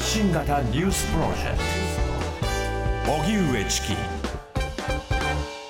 [0.00, 1.58] 発信型ニュースプロジェク
[3.04, 3.12] ト。
[3.12, 3.88] 荻上チキ。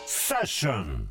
[0.07, 1.11] セッション。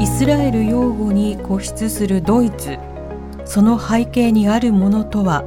[0.00, 2.78] イスラエル擁護に固執するドイツ。
[3.44, 5.44] その背景にあるものとは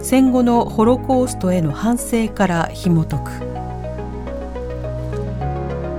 [0.00, 3.47] 戦後のホロコーストへの反省から紐解く。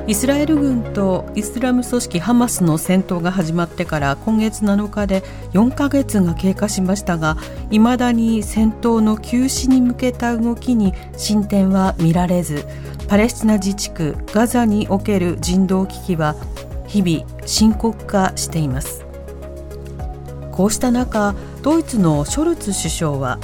[0.10, 5.22] イスラエル軍とイスラム組織ハマスの戦闘が始まってから今月7日で
[5.54, 7.38] 4ヶ月が経過しましたが
[7.70, 12.66] いまだに戦闘の休止に向けた動きに進展は見られず
[13.08, 16.36] パレスチナ自治区ガザにおける人道危機は
[16.88, 19.06] 日々深刻化しています。
[20.52, 23.38] こうした中ドイツのショルツ首相は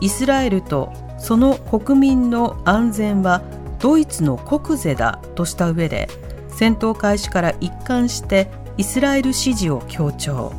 [0.00, 3.42] イスラエルとその国民の安全は
[3.80, 6.08] ドイツの国是だとした上で
[6.48, 10.52] 戦闘開始から一貫してイスラエル支持を強調。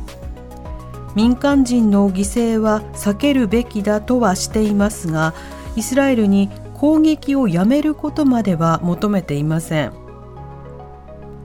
[1.14, 5.34] 民間人の犠牲は避けるべきだとはしていますが
[5.76, 9.92] イスラエルに攻撃をやめることまでは求めていません。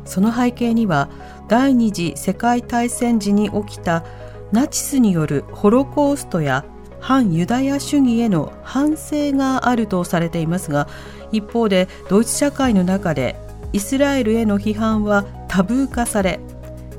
[0.05, 1.09] その背景には
[1.47, 4.03] 第二次世界大戦時に起きた
[4.51, 6.63] ナチスによるホロコーストや
[7.07, 10.89] 反ユダヤ主義への反省があるとされていますが
[11.31, 13.37] 一方でドイツ社会の中で
[13.71, 16.41] イスラエルへの批判はタブー化され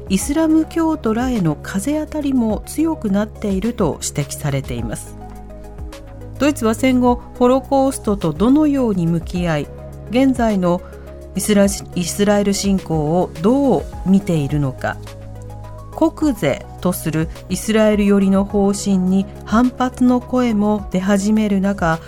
[0.09, 5.15] イスラム教徒らへの風当たりも強くなっていると指摘されています。
[6.39, 9.69] ドイツは戦後ホロコーストとどのように向き合い
[10.09, 10.81] 現在の
[11.37, 14.97] イスライスラエル侵攻をどう見ているのか。
[15.95, 21.99] 国是とするイスラエル寄りの方針に反発の声も出始める中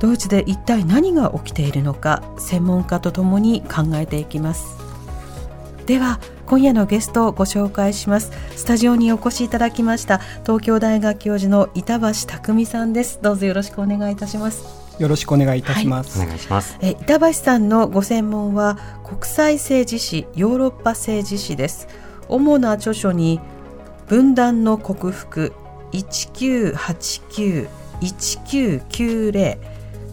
[0.00, 4.76] ドイツで一体何が起きているのか専門家とともに考えていきます
[5.86, 16.18] では今夜のゲストをご紹介しますスタジオにお越しいただきました東京大学教授の板橋匠さんですどうぞよろしくお願いいたしますよろしくお願いいたします。
[16.18, 16.78] はい、お願いします。
[16.80, 21.88] え板橋さんのご専門は国際政治史、ヨーロッパ政治史です。
[22.28, 23.40] 主な著書に
[24.12, 25.54] 分断の克服、
[25.92, 27.66] 1989、
[28.02, 29.56] 1990、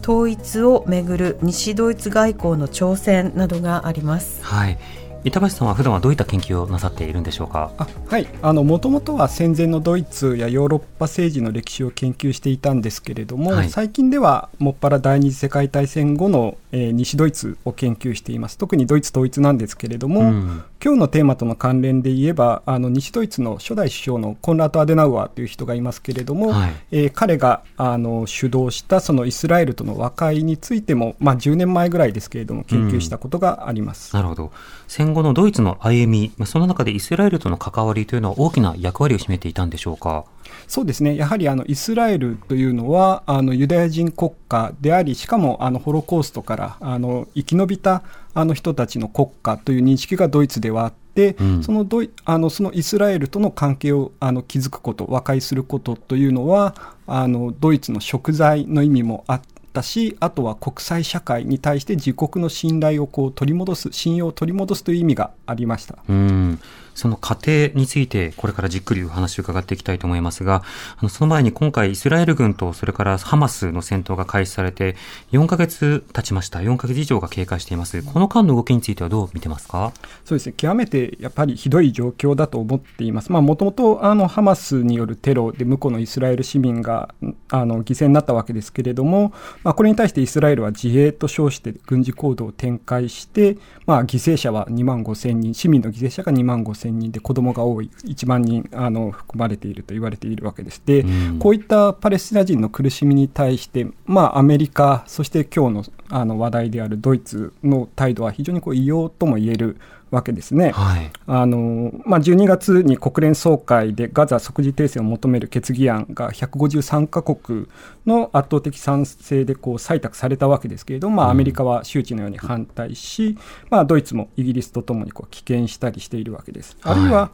[0.00, 4.42] 統一をめぐる西ドイツ外交の挑戦などがあります。
[4.42, 4.78] はい。
[5.24, 7.72] 板橋さんは普段はどういった研究をなさっているんでしょうか？
[7.76, 18.58] あはいあのもともとは戦前のドイツやヨーロッパ政治の歴史を研究していたんですけれども、はい、最近ではもっぱら第二次世界大戦後の、えー、西ドイツを研究しています。
[18.58, 34.16] 特にドイツ統一なんですけれども、うん、今日のテーマとの関連で言えばあの西ドイツの初代首相のコンラート・アデナウアーという人がいますけれども、はい、えー、彼があの主導したそのイスラエルとの和解についても、まあ、10年前ぐらいですけれども研究したことがあります。
[34.16, 34.52] うん、なるほど。
[34.86, 40.24] 戦後のドイツの歩み、その中でイスラエルとの関わりというのは大きな役割を占めていたんでしょうか？
[40.66, 48.02] そうですね、やはりあのイスラエルというのはあのユダヤ人国家であり、しかもあのホロコーストからあの生き延びた
[48.34, 56.74] あの人たちの国家という認識がドイツではあって、うん、そのドイあのそのイスラエルとの関係をあの築くこと、和解することというのは、
[57.06, 65.98] あのドイツの贖罪の意味もあって、しあとは国際社会に対して自国の信頼をこう取り戻す信用を取り戻すという意味がありました。
[66.08, 66.58] うん
[67.00, 70.62] その過程についてこれからじっくりお話を伺っていきたいと思いますが
[70.98, 74.96] あのその前に今回イスラエル軍とそれからハマスの戦闘が開始されて
[75.32, 76.58] 4ヶ月経ちました。
[76.58, 78.02] 4ヶ月以上が経過しています。
[78.02, 79.92] この間の動きについてはどう見てますか？
[80.24, 80.54] そうですね。
[80.56, 83.32] 極めてやっぱりひどい状況だと思っています。
[83.32, 87.14] まあもともとあのハマスによるテロで向こうのイスラエル市民が
[87.50, 89.32] あの犠牲になったわけですけれども
[89.62, 96.89] まあ、これに対してイスラエルは自衛と称して軍事行動を展開して、まあ、犠牲者は2万5千人、市民の犠牲者が2万5千人。
[97.10, 100.82] で、子供が多い、1万人あの含まれていると言われているわけです。
[100.84, 109.76] で、うん、こういったパレスチナ人の苦しみに対して、まあ、アメリカ、そして今日のあの話題であるドイツの態度は非常にこう異様とも言える
[110.10, 110.72] わけですね。
[110.72, 117.66] はい、あのまあ、12月に国連総会でガザ即時停戦を求める決議案が153か国
[118.06, 123.38] の圧倒的賛成でこう採択されたわけですけれども、まあ、アメリカは周知のように反対し、うん、
[123.70, 126.76] まあ、ドイツもイギリスとともにこう棄権したりしているわけです。
[126.82, 127.30] あるいは、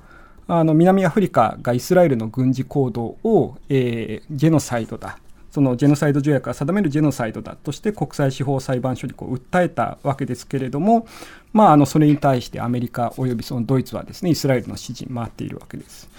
[0.49, 5.19] あの南アフリカがイスラエルの軍事行動を、えー、ジェノサイドだ
[5.57, 11.07] そのジェノサイド条約が定めるジェノサイドだとして国際司法裁判所にこう訴えたわけですけれども、
[11.55, 16.11] まあ、あのそれに対してアメリカおよびそのドイツはですねイスラエルの支持に回っているわけです。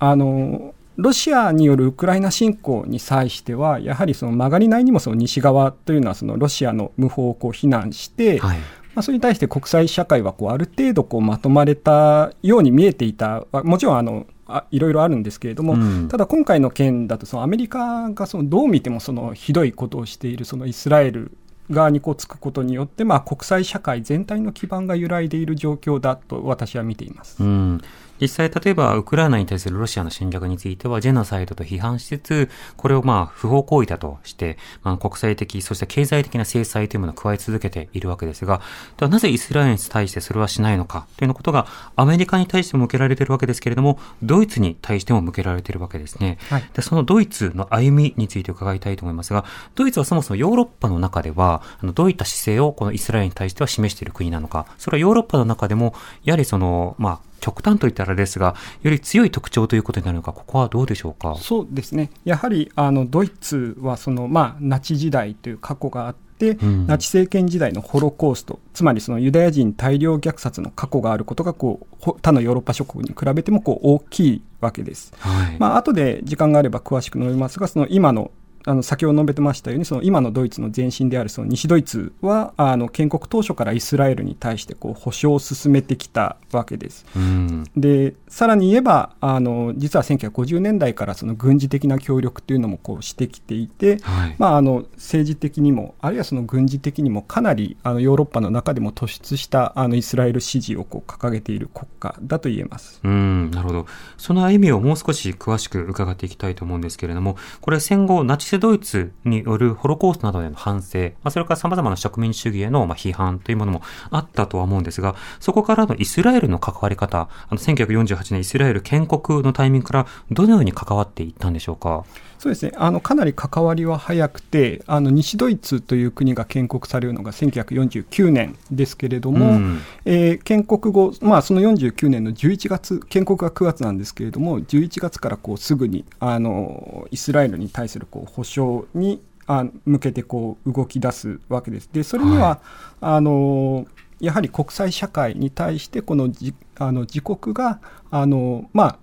[0.00, 8.58] あのロシアによるウクライナ侵攻に際しては、やはりその曲がりないにもその西側というのはそのロシアの無法をこう非難して、はい、
[8.94, 21.32] まあ、それに対して国際社会はこうある程度こうまとまれたように見えていた、もちろんあのあいろいろあるんですけれども、うん、ただ今回の件だとそのアメリカがそのどう見てもそのひどいことをしているそのイスラエル
[21.70, 27.42] 側にこうつくことによって、まあ、国際社会全体の基盤が揺らいでいる状況だと私は見ています。
[27.42, 27.80] うん
[28.20, 38.60] 実際、例えば、ウクライナに対するロシアの侵略については、ジェノサイドと批判しつつ、これをまあ、不法行為だとして、まあ、国際的、そして経済的な制裁というものを加え続けているわけですが、
[38.96, 46.38] ではなぜイスラエルに対してそれはしないのかというのことが、アメリカに対しても向けられているわけですけれども、ドイツに対しても向けられているわけですね。
[46.48, 49.44] はい、でそのドイツの歩みについて伺いたいと思いますが、
[49.74, 55.94] ドイツはそもそもヨーロッパの中では、あのどういった姿勢をこのイスラエルに対しては示している国なのか、それはヨーロッパの中でも、
[56.24, 61.34] やはりその、まあ、極端といったらですが、より強い特徴ということになるのか、ここはどうでしょうか？
[61.40, 62.10] そうですね。
[62.24, 75.12] やはり、あの、ドイツは、その、まあ、ナチ時代という過去があって、うん、ナチ政権時代のホロコースト、つまりそのユダヤ人大量虐殺の過去があることがこう他のヨーロッパ諸国に比べてもこう大きいわけです。
[75.18, 78.30] はい、まあ後で時間があれば詳しく述べますが、その今の
[78.66, 87.06] あの先ほど述べてましたようにその今のドイツの前身であるその西ドイツはあの建国当初からイスラエルに対してこう保障を進めてきたわけです。
[87.16, 103.00] うん、でさらに言えばあの実は1950年代からその軍事的な協力というのもこうしてきていて、はい、まあ、あの政治的にもあるいはその軍事的にもかなりあのヨーロッパの中でも突出したあのイスラエル支持をこう掲げている国家だと言えます。
[103.02, 103.86] うんなるほど
[104.16, 122.04] その歩みをもう少し詳しく伺っていきたいと思うんですけれどもこれ戦後ナチスドイツによるホロコーストなどへの反省、まあ、それから様々な植民主義への批判というものもあったとは思うんですが、そこからのイスラエルの関わり方、あの1948年イスラエル建国のタイミングからどのように関わっていったんでしょうか？
[122.40, 122.72] そうですね。
[122.76, 141.90] あのかなり関わりは早くてあの西ドイツという国が建国されるのが1949年ですけれども、うん、えー、建国後、まあ、その49年の11月建国が9月なんですけれども11月からこうすぐにあのイスラエルに対するこう保障にあ向けてこう動き出すわけです。
[141.92, 142.58] でそれには、はい、
[143.02, 143.86] あの
[144.18, 148.98] やはり国際社会に対してこのじあの自国があの、まあ、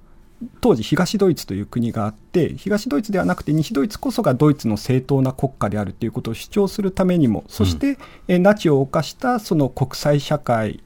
[0.62, 7.98] 当時東ドイツという国があって東ドイツではなくて西ドイツこそがドイツの正当な国家であるということを主張するためにもそして、
[8.28, 10.84] うん、ナチを犯したその国際社会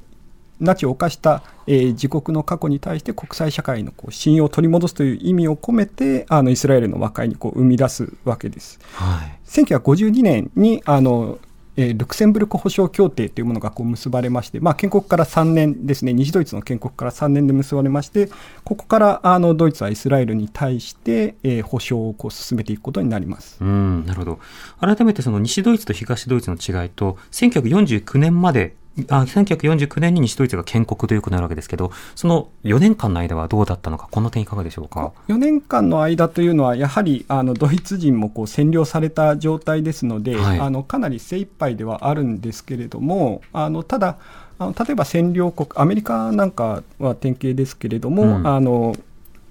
[0.62, 8.80] ナチを犯した、えー、自国の過去に対して国際社会のこう信用を取り戻すという意味を込めてあのイスラエルの和解にこう生み出すわけです。
[8.94, 11.40] はい、1952年にあの
[11.78, 18.30] えー、ルクセンブルク保障協定というものがこう結ばれまして、まあ、建国から3年ですね、西ドイツの建国から3年で結ばれまして、
[18.64, 23.58] ここからあのドイツはイスラエルに対して、えー、保障をこう進めていくことになります。
[23.62, 24.40] うんなるほど、
[24.80, 28.76] 改めてその西ドイツと東ドイツの違いと、1949年まで
[29.10, 44.18] あ1949年に西ドイツが建国ということになるわけですけど、その4年間の間はどうだったのか、この点いかがでしょうか？4年間の間というのは、やはりあのドイツ人もこう占領された状態ですので、はい、あのかなり精一杯ではあるんですけれども、あのただ
[44.60, 48.96] あの、例えば占領国、アメリカなんかは典型ですけれども、うん、あの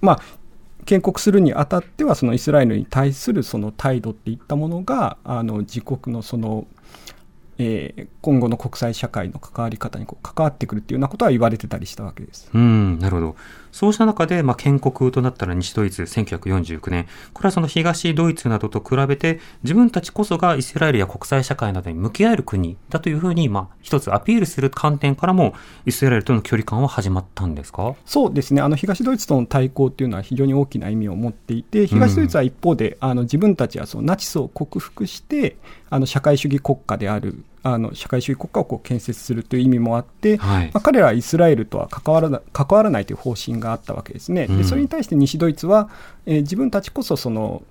[0.01, 0.19] まあ、
[0.85, 6.65] 建国するにあたっては、そのイスラエルに対するその態度っていったものが、あの自国のその、
[7.63, 12.49] えー、今後の国際社会の関わり方にこう関わってくるっていうようなことは言われてたりしたわけです。
[12.53, 13.35] うんなるほど。
[13.71, 25.53] そうした中で、まあ、建国となったら西ドイツ1949年、これはその東ドイツなどと比べて、自分たちこそがイスラエルや国際社会などに向き合える国だというふうに、まあ、一つアピールする観点からも、
[25.85, 27.95] イスラエルとの距離感は始まったんですか？
[28.05, 28.61] そうですね。
[28.61, 35.55] あの、東ドイツとの対抗っていうのは非常に大きな意味を持っていて、東ドイツは一方で、うん、あの、自分たちはそのナチスを克服して、
[35.89, 44.47] あの、社会主義国家であるあの社会主義国家をこう建設するという意味もあって、はい、まあ、彼らはイスラエルとは関わらな関わらないという方針があったわけですね。
[44.47, 45.89] でそれに対して西ドイツは、
[46.25, 47.63] えー、自分たちこそその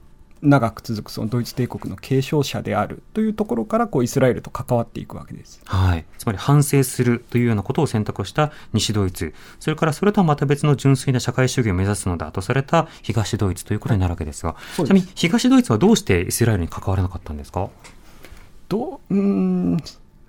[0.42, 9.35] 長く続くそのドイツ帝国の継承者であるというところからこうイスラエルと関わっていくわけです、はい、つまり反省するというようなことを選択した西ドイツ。
[9.59, 17.68] それからそれとはまた別の純粋な社会主義を目指すのだとされた東ドイツということになるわけですが、はい、ちなみに東ドイツはどうしてイスラエルに関わらなかったんですか？
[18.70, 19.76] どうん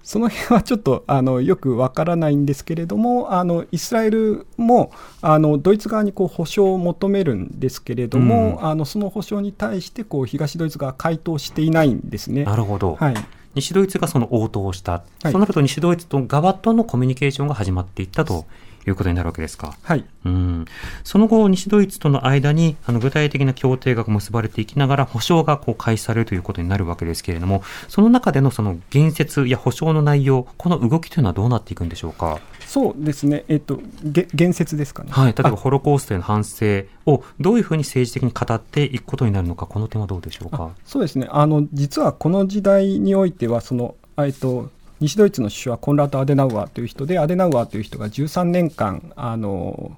[0.03, 12.45] その辺はちょっとあのよくわからないんですけれどもあのイスラエルもあのドイツ側にこう保証を求めるんですけれども、うん、あのその保証に対してこう東ドイツ側は回答していないんですね。
[12.45, 13.15] なるほど、はい。
[13.53, 18.45] 西ドイツがその応答をした、はい、そうなると西ドイツと側とのコミュニケーションが始まっていったと
[18.87, 19.75] いうことになるわけですか。
[19.83, 20.05] はい。
[20.25, 20.65] うん。
[21.03, 32.39] その後、西ドイツとの間に、あの、具体的な協定が結ばれていきながら、保証がこう開始されるということになるわけですけれども、その中でのその言説や保証の内容、この動きというのはどうなっていくんでしょうか。
[32.65, 33.43] そうですね。
[33.49, 35.09] えっと、げ言説ですかね。
[35.11, 35.33] はい。
[35.33, 40.71] 例えば、あホロコーストへの反省をどういうふうに政治的に語っていくことになるのか、この点はどうでしょうか。
[40.85, 41.27] そうですね。
[41.31, 44.69] あの、実はこの時代においては、その、えっと、
[45.01, 49.97] 西ドイツの首相はコンラード・アデナウアーという人で、アデナウアーという人が13年間、あの、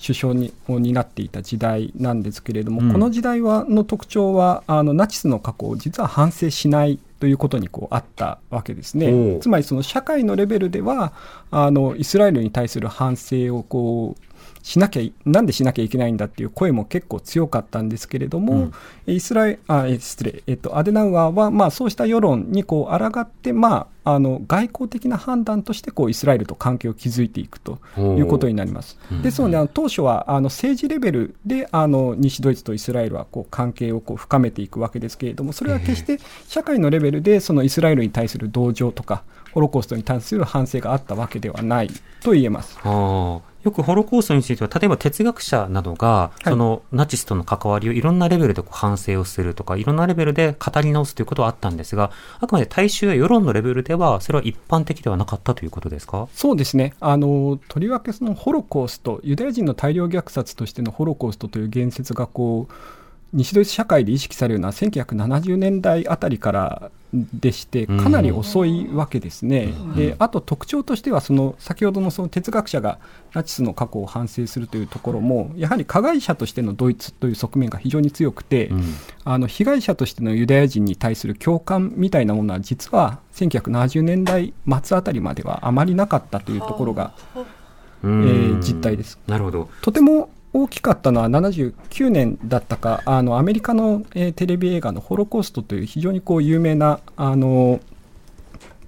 [0.00, 9.40] 首相にを担っていた時代なんですけれども、うんこの時代はの特徴はあのナチスの過去を実は反省しないということにこうあったわけですおねう。
[9.40, 11.12] つまりその社会のレベルでは
[11.50, 14.33] あのイスラエルに対する反省をこう
[14.64, 18.70] しなきゃいなんでしなきゃいけないんだっていう声も結構強かったんですけれども、
[19.06, 19.14] うん。
[19.14, 28.98] イスラエあえ失礼、えっと、アデナウアーは、まあ、そうした世論にこう抗って、まあ、あの外交的な判断としてこうイスラエルと関係を築いていくということになります。
[29.12, 29.22] うん。
[29.22, 36.18] ですので、あの当初はあの政治レベルであの西ドイツとイスラエルはこう関係をこう深めていくわけですけれども、それは決して
[36.48, 41.90] 社会のレベルでそのイスラエルに対する同情とか、ホロコーストに対する反省があったわけではない
[42.22, 42.78] と言えます。
[43.64, 46.44] よくホロコーストについては、例えば哲学者などが、い。
[46.44, 56.28] そのナチスとの関わりをいろんなレベルで反省をするとか、いろんなレベルで語り直すということはあったんですが、あくまで大衆や世論のレベルでは、それは一般的ではなかったということですか？
[56.34, 56.94] そうですね。
[57.00, 62.74] あのとりわけそのホロコーストユダヤ人の大量虐殺としてのホロコーストという言説がこう
[63.32, 66.90] 西ドイツ社会で意識されるのは1970年代あたりから
[67.32, 72.98] でしてかなり遅いわけですね、であと特徴としてはその先ほどのその哲学者が
[73.34, 78.82] ナチスの過去を反省するというところもやはり加害者としてのドイツという側面が非常に強くて、うん。
[79.26, 84.52] あの被害者としてのユダヤ人に対する共感みたいなものは実は1970年代
[84.82, 87.14] 末あたりまではあまりなかったというところが
[88.02, 88.22] うん。
[88.24, 89.18] えー実態です。
[89.26, 89.68] なるほど。
[89.82, 97.80] とても大きかったのは79年だったかあのアメリカの、えーテレビ映画の「ホロコースト」という非常にこう有名なあの、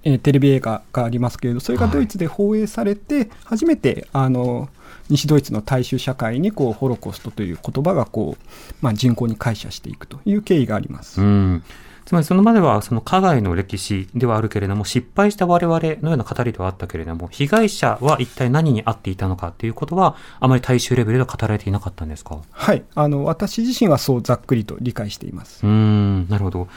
[0.03, 4.69] えーテレビ映画がありますけれどそれがドイツで放映されて初めてあの
[5.09, 8.43] 西ドイツの大衆社会にこうホロコーストという言葉がこう、
[8.81, 11.21] まあ、人口に解釈していくという経緯があります。
[11.21, 11.63] うん。
[12.07, 22.39] つまりそのまではその加害の歴史ではあるけれども、失敗した我々のような語りではあったけれども、被害者は一体何にあっていたのかということは、あまり大衆レベルでは語られていなかったんですか？
[22.49, 25.65] はい、あの私自身はそうざっくりと理解しています。
[25.65, 26.69] うーん、なるほど。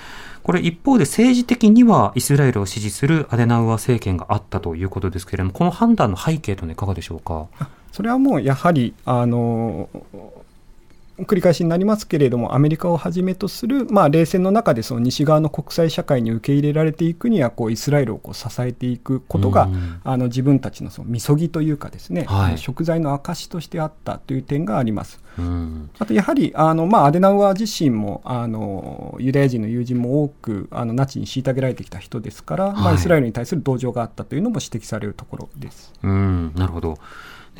[0.42, 7.46] これ一方で政治的にはイスラエルを支持するアデナウアー政権があったということですけれども、この判断の背景というのはいかがでしょうか？
[7.92, 9.88] それはもうやはりあの
[11.26, 25.20] 繰り返しになりますけれどもアメリカをはじめとする、まあ、冷戦の中でその西側の国際社会に受け入れられていくにはこうイスラエルをこう支えていくことがうんあの自分たちのそのみそぎというかですね、はい食材の証としてあったという点があります。
[25.38, 25.90] うん。
[25.98, 35.92] あとやはりあの、まあ、アデナウアー自身もあのユダヤ人の友人も多くあのナチに虐げられてきた人ですから、まあ、はいイスラエルに対する同情があったというのも指摘されるところです。
[36.02, 36.98] うん、なるほど。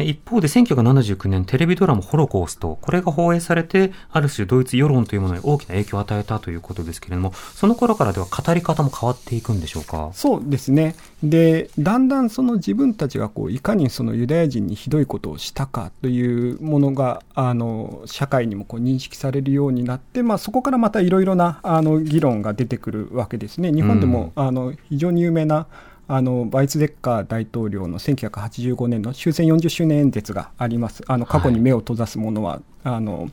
[0.01, 10.11] で一方で1979年テレビドラマホロコースト、これが放映されて、ある種ドイツ世論というものに大きな影響を与えたということですけれども、その頃からでは語り方も変わっていくんでしょうか？
[10.15, 10.97] そうですね。
[11.23, 23.71] で、だんだんその自分たちがこういかにそのユダヤ人にひどいことをしたかというものがあの社会にもこう認識されるようになって、まあ、そこからまたいろいろなあの議論が出てくるわけですね。
[23.71, 25.67] 日本でも、あの非常に有名な
[26.13, 31.05] あのバイツデッカー大統領の1985年の終戦40周年演説があります。
[31.07, 33.31] あの過去に目を閉ざす者は、あの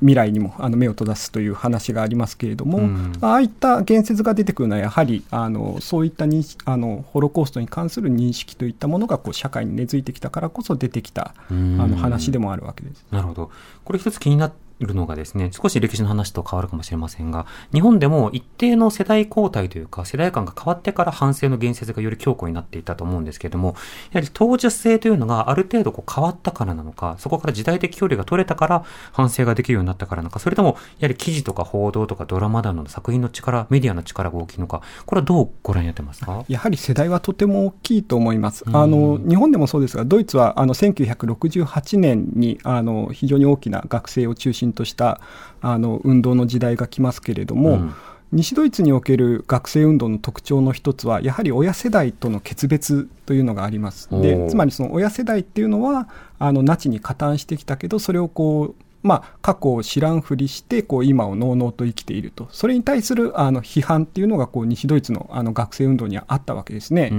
[0.00, 13.04] 未来にもあの目を閉ざすという話がありますけれども、うんああいった言説が出てくるのはやはりあのそういった認識あのホロコーストに関する認識といったものがこう社会に根付いてきたからこそ出てきたあうんの話でもあるわけです。
[13.10, 13.50] なるほど。
[13.84, 14.50] これ一つ気にな
[14.86, 23.76] るのがですね、少し歴史の話と変わるかもしれませんが、日本でも一定の世代交代というか、世代間が変わってから反省の言説がより強固になっていったと思うんですけれども、
[24.12, 36.44] やはり当時性というのがある程度こう変わったからなのか、そこから時代的距離が取れたから反省ができるようになったからなのか、それとも、やはり記事とか報道とかドラマなどの作品の力、メディアの力が大きいのか、これはどうご覧になってますか？
[36.48, 38.64] やはり世代はとても大きいと思います。
[38.66, 45.20] うんあの日本でもそうですが、ドイツはあの1968年にあの非常に大きな学生を中心とした
[45.60, 47.94] あの運動の時代が来ますけれども、うん
[48.34, 54.08] 西ドイツにおける学生運動の特徴の一つは、やはり親世代との決別というのがあります。
[54.10, 56.08] でつまりその親世代っていうのは、
[56.40, 67.12] あのナチに加担してきたけど、それをこうまあ、過去を知らんふりしてこう今をのうのうと生きているとそれに対するあの批判っていうのがこう西ドイツのあの学生運動にはあったわけですね。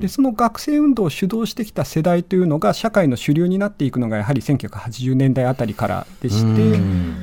[0.00, 6.78] でその学生運動を主導してきた世代というのが社会の主流になっていくのがやはり1980年代あたりからでして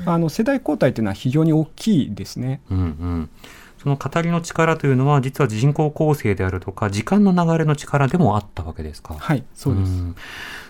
[0.08, 2.62] あの世代交代というのは非常に大きいですね。
[2.72, 3.30] うんうん
[3.88, 9.16] その語りの力というのは、実は人口構成であるとか、時間の流れの力でもあったわけですか？
[9.18, 9.92] はい、そうです。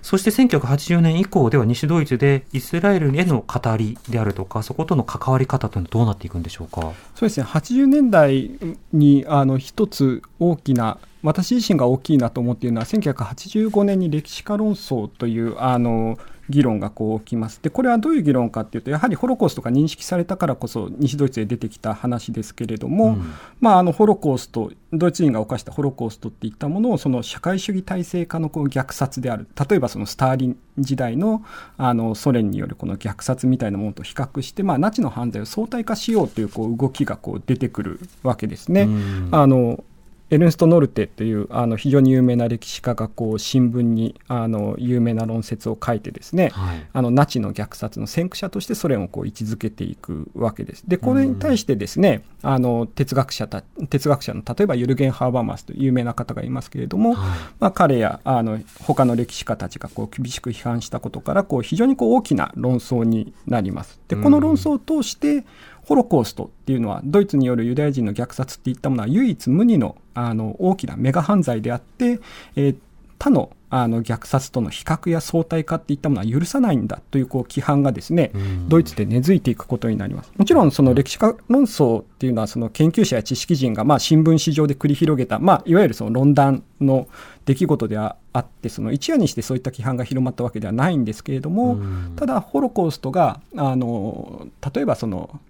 [0.04, 6.94] そして1980年以降では西ドイツでイスラエルへの語りであるとか、そことの関わり方というのはどうなっていくんでしょうか？
[7.16, 8.52] そうですね、80年代
[8.94, 17.60] にあの一つ大きな私自身が大きいなと思っているのは1985年に歴史家論争というあの議論がこう起きます。
[17.62, 31.44] でこれはどういう議論かっていうとやはりホロコーストが認識されたからこそ西ドイツで出てきた話ですけれども、うん、まあ、あのホロコーストドイツ人が犯したホロコーストっていったものをその社会主義体制化のこう虐殺である例えばそのスターリン時代の
[31.78, 38.84] あのソ連によるこの虐殺みたいなものと比較して、まあ、ナチの犯罪を相対化しようというこう動きがこう出てくるわけですね。
[38.84, 39.84] うん、あの
[40.30, 50.84] エルンスト・ノルテというあの非常に有名な歴史家がこう新聞にあの有名な論説を書いてですね、はい、あのナチの虐殺の先駆者としてソ連をこう位置づけていくわけです。
[50.86, 63.98] でこれに対してですね、あの哲学者た哲学者の例えばユルゲン・ハーバーマスという有名な方がいますけれども、はい、まあ、彼やあの他の歴史家たちがこう厳しく批判したことからこう非常にこう大きな論争になります。
[64.10, 65.46] でこの論争を通して
[65.88, 72.20] ホロコーストっていうのはドイツによるユダヤ人の虐殺っていったものは唯一無二のあの大きなメガ犯罪であって、
[72.56, 72.78] えー、
[73.18, 78.32] 他のあの虐殺との比較や相対化っていったものは許さないんだというこう規範がですね、
[78.70, 80.32] ドイツで根付いていくことになります。
[80.38, 87.10] もちろんその歴史家論争っていうのはその研究者や知識人がまあ新聞紙上で繰り広げた、まあ、いわゆるその論壇の
[87.44, 91.78] 出来事であってその一夜にしてそういった規範が広まったわけではないんですけれども、
[92.16, 95.42] ただホロコーストがあの例えばその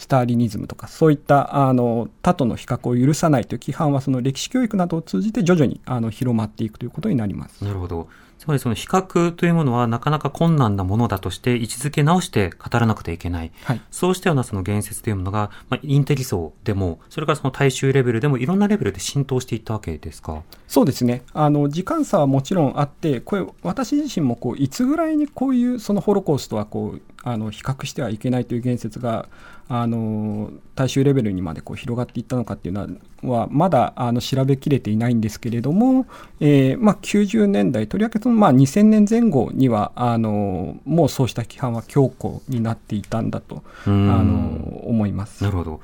[0.00, 7.62] スターリニズムとかそういったあの他との比較を許さないという規範はその歴史教育などを通じて徐々にあの広まっていくということになります。
[7.62, 13.52] なるほどつまりその比較というものはなかなか困難なものだとして位置づけ直して語らなくてはいけない。
[13.64, 20.42] はい、そうしたようなその言説というものが、まあ、インテリ層でも、それからその大衆レベルでもいろんなレベルで浸透していったわけですか？
[20.66, 21.20] そうですね。
[21.34, 29.28] あの、時間差はもちろんあって、これ私自身もこう、いつぐらいにこういうそのホロコーストはこう、あの比較してはいけないという言説が
[29.72, 32.88] あの大衆レベルにまでこう広がっていったのかっていうの
[33.22, 36.06] はまだあの調べきれていないんですけれども、
[36.40, 45.44] えーまあ、90年代とりわけそのまあ2000年前後にはあのもうそうした規範は強固になっていたんだとあの思います。
[45.44, 45.80] なるほど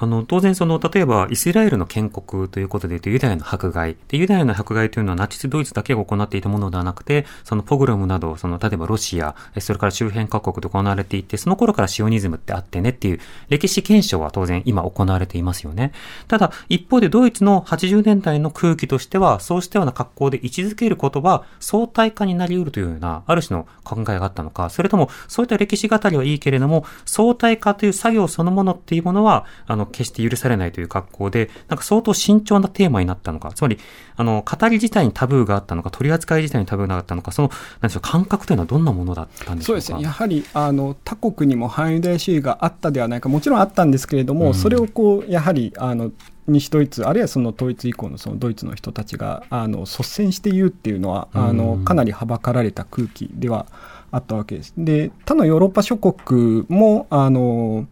[0.00, 3.96] あの、当然その、例えばイスラエルの建国ということで言うとユダヤの迫害。
[4.06, 15.92] で、ユダヤの迫害というのはナチスドイツだけが行っていたものではなくて、そのポグロムなど、その、例えばロシア、それから周辺各国で行われていて、その頃からシオニズムってあってねっていう歴史検証は当然今行われていますよね。
[16.28, 33.78] ただ、一方でドイツの80年代の空気としては、そうしたような格好で位置づけることは相対化になり得るというような、ある種の考えがあったのか、それとも、そういった歴史語りはいいけれども、相対化という作業そのものっていうものは、あの、決して許されないという格好で、なんか相当慎重なテーマになったのか、つまり、
[34.16, 39.82] あの、語り自体にタブーがあったのか、取り扱い自体にタブーがあったのか、その、なんでしょう、感覚というのはどんなものだったんでしょうか？
[39.82, 40.02] そうですね。
[40.02, 46.10] やはり、あの、他国にも反ユダヤ主義があったではないか、もちろんあったんですけれども、うん、それをこう、やはり、あの、
[46.46, 53.66] 西ドイツあるいはその統一以降のそのドイツの人たちがあの率先して言うっていうのは、あのかなりはばかられた空気では
[54.10, 54.72] あったわけです。
[54.78, 57.86] で他のヨーロッパ諸国もあの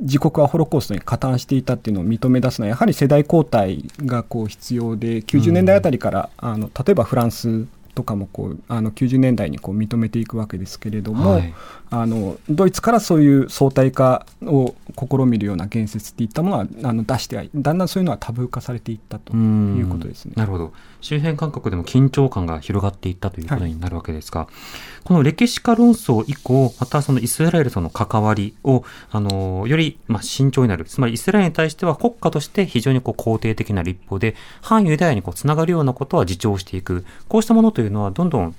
[0.00, 7.66] 自国はホロコーストに加担していたっていうのを認め出すのはやはり世代交代がこう必要で90年代あたりから、あの例えばフランス
[7.98, 11.52] とかもこうあの90年代にこう認めていくわけですけれども、はい、
[11.90, 20.34] あのドイツからそういう相対化を試みるような言説っていったものはあの出してはだんだんそういうのはタブー化されていったということですね。
[20.36, 20.72] なるほど。
[21.00, 30.84] 周辺韓国でも緊張感が広がっていったということになるわけですが、はい、この歴史家論争以降またそのイスラエルとの関わりをあのよりまあ慎重になる。
[30.84, 37.04] つまりイスラエルに対しては国家として非常にこう肯定的な立法で反ユダヤにこうつながるようなことは自重していく。
[37.28, 38.54] こうしたものというのはどんどん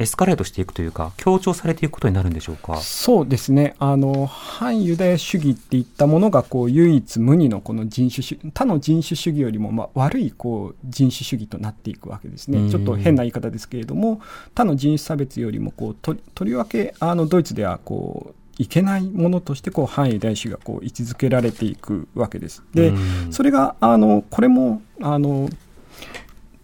[0.00, 2.76] エスカレートしていくというか、強調されていくことになるんでしょうか？
[2.76, 14.20] そうですね、あの反ユダヤ主義っていったものがこう唯一無二のこの人種主他の人種主義よりもまあ悪いこう人種主義となっていくわけですね、ちょっと変な言い方ですけれども、
[14.54, 22.62] 他の人種差別よりもこうととりわけあのドイツではこういけないものとしてこう反ユダヤ主義がこう位置づけられていくわけです。
[22.72, 22.92] で、
[23.32, 25.48] それがあのこれもあの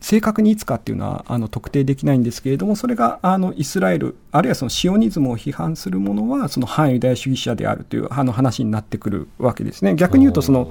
[0.05, 9.95] 正確にいつかっていうのはあの特定できないんですけれども、それがあのイスラエル、あるいはそのシオニズムを批判するものは、その反ユダヤ主義者であるというあの話になってくるわけですね。
[9.95, 10.71] 逆に言うと、その、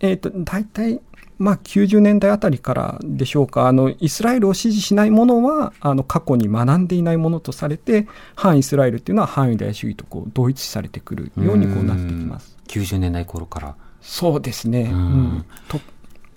[0.00, 1.00] えっ、と、大体、
[1.38, 12.58] まあ、90年代あたりからでしょうか、あのイスラエルを支持しないものはあの過去に学んでいないものとされて、反イスラエルっていうのは反ユダヤ主義とこう同一視されてくるようにこうなってきます。
[12.68, 13.74] 90年代頃から。
[14.02, 14.98] そうですね、うん。
[14.98, 15.02] う
[15.38, 15.44] ん。
[15.68, 15.80] と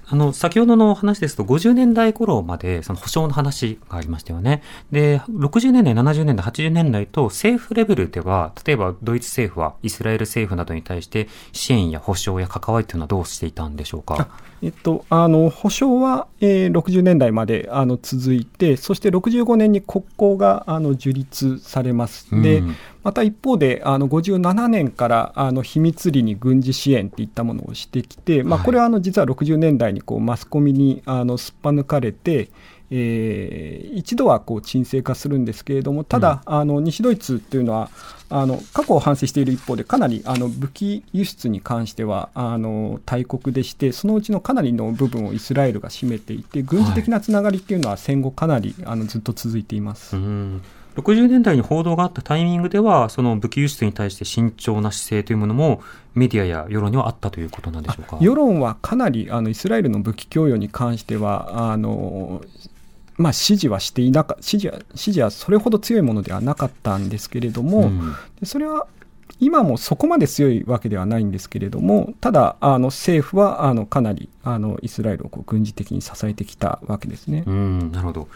[0.06, 4.62] あの、先ほどの話ですと、50年代頃まで、その保障の話がありましたよね。
[4.92, 14.28] で、60年代、70年代、80年代と政府レベルでは、例えばドイツ政府はイスラエル政府などに対して支援や保障や関わりというのはどうしていたんでしょうか？
[14.62, 22.30] えっと、あの保障は、えー60年代まであの続いて、そして65年に国交があの樹立されます。
[22.42, 28.66] でうんまた一方で、あの57年からあの秘密裏に軍事支援っていったものをしてきて、まあ、はい。
[28.66, 32.50] これはあの実は60年代にこうマスコミにあのすっぱ抜かれて、
[32.90, 37.90] えー一度はこう沈静化するんですけれども、ただ、あの西ドイツっていうのは、
[38.30, 50.16] あの過去を反省している一方で、かなりあの武器輸出に関してはあの大国でして、そのうちのかなりの部分をイスラエルが占めていて、軍事的なつながりっていうのは戦後かなりあのずっと続いています。
[50.16, 50.62] うん
[50.96, 55.82] 60年代に報道があったタイミングでは、その武器輸出に対して慎重な姿勢というものも、
[56.14, 58.18] メディアや世論にはあったということなんでしょうか？
[58.22, 62.44] 世論はかなりあのイスラエルの武器供与に関してはあの、
[63.18, 68.86] まあ、支持はしていなか支持は支持はそれほど強いものではなかったんですけれども、うんでそれは
[69.40, 77.44] 今もそこまで強いわけではないんですけれどもただあの政府はあのかなりあのイスラエルをこう軍事的に支えてきたわけですね。
[77.48, 78.28] うん、なるほど。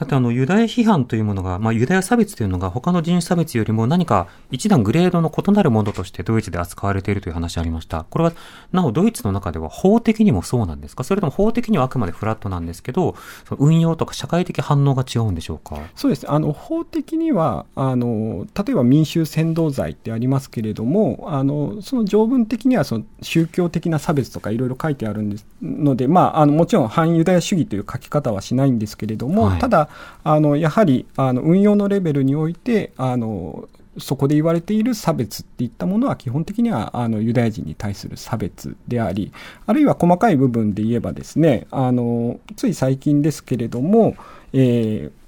[0.00, 8.04] さて、あの、ユダヤ批判というものが、まあ、ユダヤ差別というのが他の人種差別よりも何か一段グレードの異なるものとしてドイツで扱われているという話ありました。
[8.08, 8.32] これは、
[8.72, 11.04] なおドイツの中では法的にもそうなんですか？
[11.04, 13.14] それとも法的にはあくまでフラットなんですけど、
[13.46, 15.78] その運用とか社会的反応が違うんでしょうか？
[15.94, 16.30] そうです。
[16.30, 29.60] あの法的にはあの例えば民衆扇動罪ってありますけれどもあのその条文的にはその宗教的な差別とかいろいろ書いてあるんですので、まあ、あのもちろん反ユダヤ主義という書き方はしないんですけれども、はい。
[29.60, 29.89] ただ
[30.24, 39.32] あのやはりあの運用のレベルにおいてあのそこで言われている差別っていったものは基本的にはあのユダヤ人に対する差別であり
[39.66, 44.16] あるいは細かい部分で言えばですねあのつい最近ですけれども、
[44.52, 45.20] えー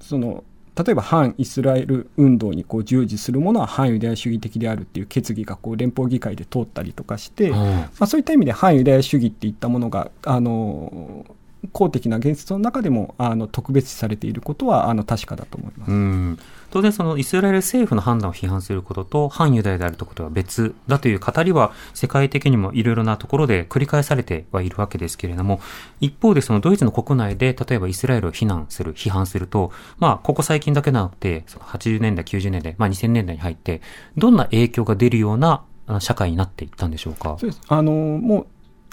[0.00, 0.44] その
[0.76, 11.24] 例えば反イスラエル運動にこう従事するものは反ユダヤ主義的であるっていう決議がこう連邦議会で通ったりとかして、うんまあ、そういった意味で反ユダヤ主義っていったものがあの
[11.72, 15.90] 公的な原則の中でもあの特別視されていることはあの確かだと思います。
[15.90, 16.38] うん。
[16.70, 25.60] 当然そのイスラエル政府の判断を批判することと反ユダヤであるということは別だという語りは世界的にもいろいろなところで繰り返されてはいるわけですけれども
[26.00, 33.80] 一方でそのドイツの国内で例えばイスラエルを非難する批判するとまあここ最近だけでなくてその80年代90年代まあ2000年代に入って
[34.16, 37.36] どんな影響が出るようなあ社会になっていったんでしょうか？
[37.38, 37.60] そうです。
[37.68, 38.46] あのもう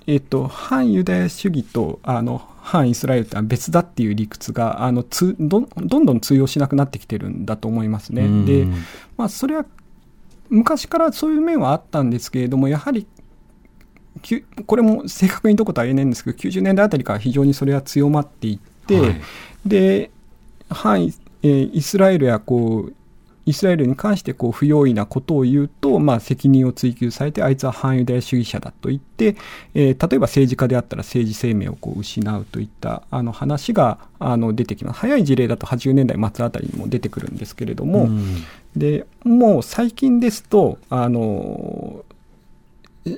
[0.08, 8.24] えっと、反ユダヤ主義とあの反イスラエルってのは別だっていう理屈があのつどんどんどん通用しなくなってきてるんだと思いますね。
[8.24, 8.68] うんで、
[9.18, 9.66] まあ、それは
[10.50, 13.08] 昔からそういう面はあったんですけれどもやはり
[14.66, 19.22] これも正確にどことは言えないんですけど90年代あたりから非常にそれは強まっていって、はい
[19.66, 20.12] で
[20.70, 22.94] 反イ,、えーイスラエルやこう
[23.52, 29.36] イスラエルに関してこう不用意なことを言うと、まあ、責任を追及されてあいつは反ユダヤ主義者だと言って、
[29.76, 35.00] えー例えば政治家であったら政治生命をこう失うといったあの話があの出てきます。
[35.00, 38.44] 早い事例だと80年代末あたりにも出てくるんですけれども、うん。
[38.76, 42.04] でもう最近ですとあの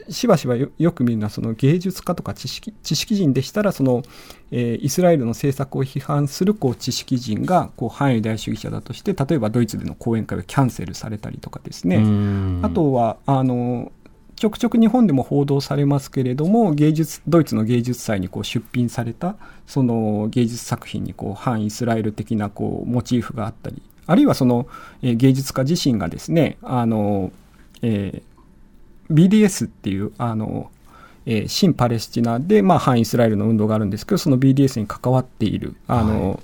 [0.09, 4.03] しばしばよよく見るのはその芸術家とか知識知識人でしたらその、
[4.51, 12.59] えーイスラエルの政策を批判するこう知識人がこう反ユダヤ主義者だとして例えばドイツでの講演会をキャンセルされたりとかですね、うん。
[12.63, 13.91] あとはあの
[14.35, 19.35] ちょくちょく日本でも報道されますけれども芸術ドイツの芸術祭にこう出品された
[19.67, 24.67] その芸術作品にこう反イスラエル的なこうモチーフがあったりあるいはその、
[25.01, 27.31] えー芸術家自身がですねあの、
[27.81, 28.32] えー
[29.13, 30.69] BDS っていうあの、
[31.25, 36.41] えー新パレスチナで、まあ、反イスラエルの運動があるんですけどその BDS に関わっているあの、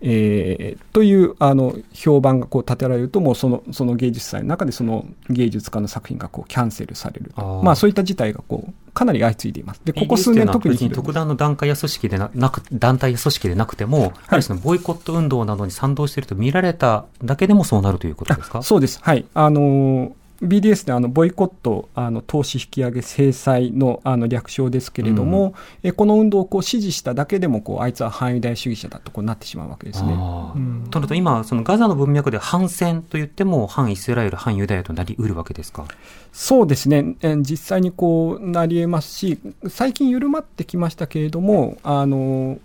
[0.00, 7.32] えーというあの評判がこう立てられるともうそのその芸術祭の中でその芸術家の作品がこうキャンセルされる
[7.64, 9.80] まあそういった事態がこうかなり相次いでいます。
[9.84, 18.62] でここ数年特に特段の団体や組織でななく団体や組織でなくても、やはりそのボイコット運動などに賛同していると見られただけでもそうなるということですか？
[18.62, 19.00] そうです。
[19.02, 19.24] はい。
[19.34, 30.12] あのー BDS であのボイコット、あの投資引き上げ制裁のあの略称ですけれども、うん、えこの運動をこう支持しただけでもこうあいつは反ユダヤ主義者だとこうなってしまうわけですね。
[30.12, 35.86] うん、となると今、そのガザの文脈で反戦と言っても反イスラエル、反ユダヤとなりうるわけですか？
[36.32, 42.58] そうですね、え実際にこうなりえますし、最近緩まってきましたけれども、あの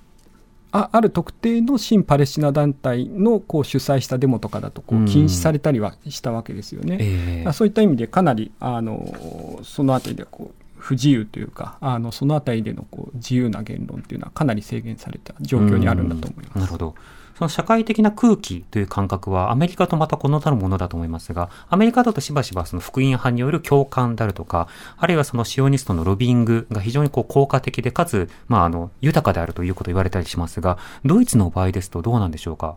[0.71, 6.97] あある特定の親パレスチナ団体のこう主催したデモとかだとこう禁止されたりはしたわけですよね。
[6.99, 16.59] えー、そういった意味でかなりあのそのあたりでこう不自由というかあのそのあたりでのこう自由な言論というのはかなり制限された状況にあるんだと思います。
[16.59, 16.95] なるほど
[17.39, 32.75] その社会的な空気という感覚はアメリカとまた異なるものだと思いますが、アメリカだとしばしばその福音派による共感であるとか、あるいはそのシオニストのロビングが非常にこう効果的で、かつ、まあ、あの、豊かであるということを言われたりしますが、ドイツの場合ですとどうなんでしょうか？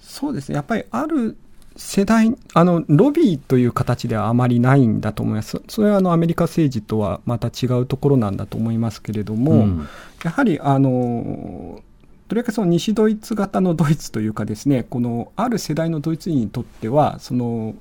[0.00, 0.54] そうですね。
[0.54, 1.36] やっぱりある
[1.76, 5.60] 世代、あの、ロビーという形ではあまりないんだと思います。
[5.68, 9.88] それはあの、アメリカ政治とはまた違うところなんだと思いますけれども、うん、
[10.24, 11.82] やはり、あの、
[12.28, 17.74] とりわけその西ドイツ型のドイツというかですねこのある世代のドイツ人にとってはその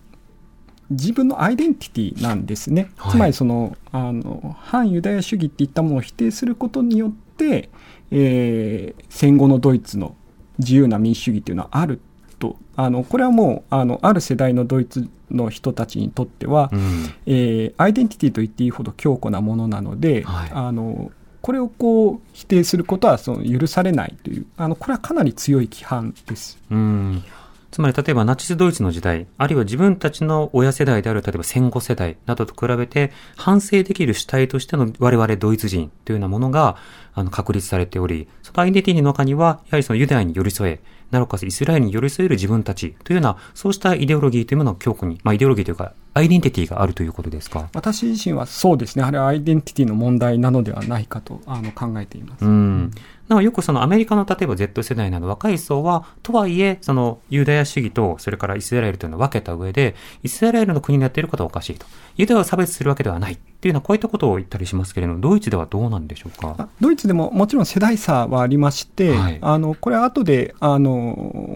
[0.90, 7.70] 自分のアイデンティティなんですね、はい、つまりそのあの反ユダヤ主義っていったものを否定することによって、
[8.10, 10.16] えー、戦後のドイツの
[10.60, 12.00] 自由な民主主義というのはある
[12.40, 12.56] と。
[12.76, 16.80] あのこれはもうあのある世代のドイツの人たちにとっては、うん、
[17.26, 21.12] えー、アイデンティティと言っていいほど強固なものなので、はい、あの
[21.48, 26.60] これをこう否定することはその許されないというあのこれはかなり強い規範です。
[26.70, 27.24] うん
[27.72, 36.76] つまり例えばナチスドイツの時代、あるいは自分たちの親世代である例えば戦後世代などと比べて反省できる主体としての我々ドイツ人というようなものが
[37.14, 40.80] あの確立されており、そのアイデンティティの中にはやはりそのユダヤに寄り添え、
[41.12, 47.70] なおかつイスラエルに寄り添える自分たちというような、そうしたイデオロギーというものを強固に、まあイデオロギーというか、アイデンティティがあるということですか？
[47.74, 49.04] 私自身はそうですね。
[49.04, 52.44] あれはアイデンティティの問題なのではないかとあの考えています。
[52.44, 52.92] うん。
[53.28, 61.86] なおよくそのアメリカの例えば Z 世代など若い層は、とはいえ、そのユダヤ主義とそれからイスラエルというのを分けた上で、イスラエルの国にやっていることはおかしいと。
[62.16, 66.70] ユダヤを差別するわけではないっていうのはこういったことを言ったりしますけれども、ドイツではどうなんでしょうか？
[66.80, 70.97] ドイツでももちろん世代差はありまして、はい、あのこれは後であの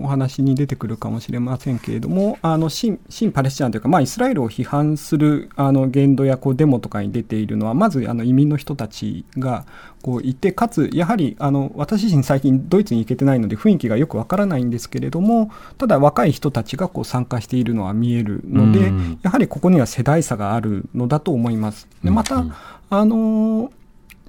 [0.02, 9.66] お話に出てくるかもしれませんけれども、あの新新パレスチナというか、まあ、イスラエルを批判するあの言動やこうデモとかに出ているのは、まずあの移民の人たちが
[10.02, 21.88] こういて、かつやはりあの私自身最近ドイツに行けてないので雰囲気がよくわからないんですけれども、ただ若い人たちがこう参加しているのは見えるので、やはりここには世代差があるのだと思います。
[22.04, 22.46] でまた、
[22.90, 23.72] あの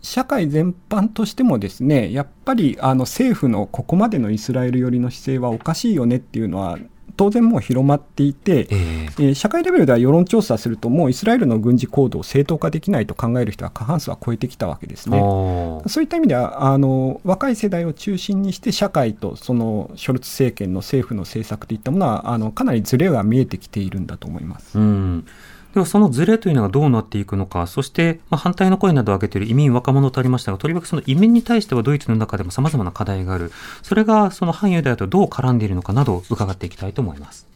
[0.03, 6.79] 社会全般としてもですねやっぱりあの政府のここまでのイスラエル寄りの姿勢はおかしいよねっていうのは
[7.17, 15.21] 当然もう広まっていて、えー、えー、社会レベルでは世論調査すると、もうイスラエルの軍事行動を正当化できないと考える人は過半数は超えてきたわけですね。
[15.87, 24.79] そういった意味ではあの、若い世代を中心にして、社会とそのショルツ政権の政府の政策といったものは、あのかなりずれが見えてきているんだと思います。
[24.79, 25.27] うん
[25.75, 33.51] ではそのズレというのがどうなっていくのか、そして、まあ、反対の声などを上げている移民、若者とありましたが、とりわけその移民に対してはドイツの中でも様々な課題がある。
[33.83, 37.47] それがその反ユダヤとどう絡んでいるのかなどを伺っていきたいと思います。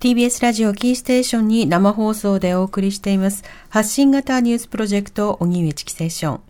[0.00, 3.42] TBS ラジオキーステーションに生放送でお送りしています。
[3.68, 6.40] 発信型ニュースプロジェクト、荻上チキセーション。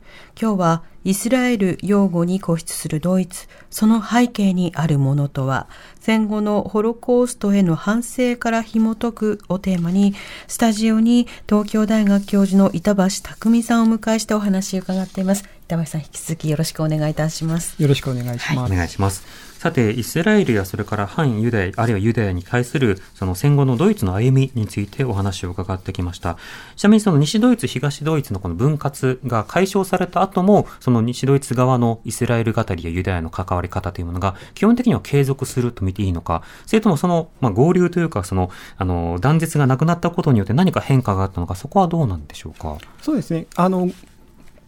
[0.41, 5.67] 今日はイスラエル擁護に固執するドイツ、その背景にあるものとは、
[5.99, 10.15] 戦後のホロコーストへの反省から紐解くをテーマに、
[10.47, 15.45] スタジオに東京大学教授の板橋匠さんを迎えしてお話を伺っています。
[15.67, 17.81] 板橋さん、引き続きよろしくお願いいたします。
[17.81, 18.47] よろしくお願いします。
[18.49, 19.50] はい、お願いします。
[19.61, 26.39] さて、イスラエルやそれから反ユダヤ、あるいはユダヤに対するその戦後のドイツの歩みについてお話を伺ってきました。
[26.77, 42.79] ちなみにその西ドイツ、東ドイツのこの分割が解消された後も、その西ドイツ側のイスラエル語りやユダヤの関わり方というものが基本的には継続すると見ていいのか、それともその、まあ、合流というか、その、あの、断絶がなくなったことによって何か変化があったのか、そこはどうなんでしょうか？
[43.03, 43.47] そうですね。
[43.57, 43.91] あの、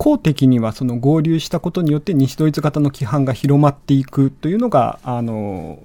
[0.03, 5.79] 公的にはその合流したことによって西ドイツ型の規範が広まっていくというのがあの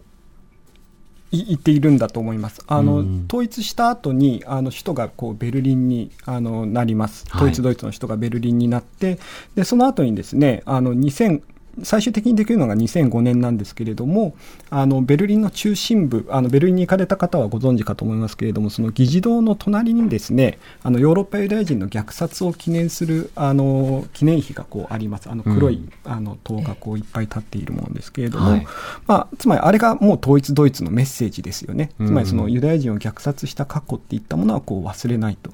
[1.32, 2.63] 言っているんだと思います。
[2.65, 7.25] あの、うん、統一した後にあの首都がこうベルリンにあのなります。
[7.32, 9.19] 統一ドイツの首都がベルリンになって、はい、
[9.53, 11.43] でその後にですねあの2000
[11.83, 14.35] 最終的にできるのが2005年なんですけれども
[14.69, 25.29] あのベルリンの中心部あのベルリンに行かれた方はご存知かと思いますけれどもその議事堂の隣にですねあのヨーロッパユダヤ人の虐殺を記念するあの記念碑がこうあります。
[25.29, 28.67] あの黒い、うん、あの塔がこういっぱい立っているものですけれども、はい、
[29.05, 35.51] まあ、つまりあれがもう統一ドイツのメッセージですよね、つまりそのユダヤ人を虐殺した過去っていったものはこう忘れないと。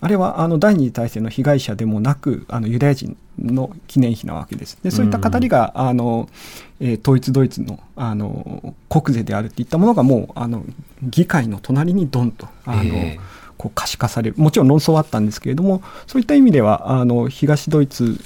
[0.00, 4.78] あれはあの第二次大戦の被害者でもなくあのユダヤ人の記念碑なわけです。
[4.82, 6.28] でそういった語りが、あの
[6.80, 10.64] えー、統一ドイツのあの国是であるといったものがもうあの
[11.02, 14.36] 議会の隣にドンとあの、えーこう可視化される。
[14.38, 18.18] もちろん論争はあったんですけれどもそういった意味ではあの東ドイツ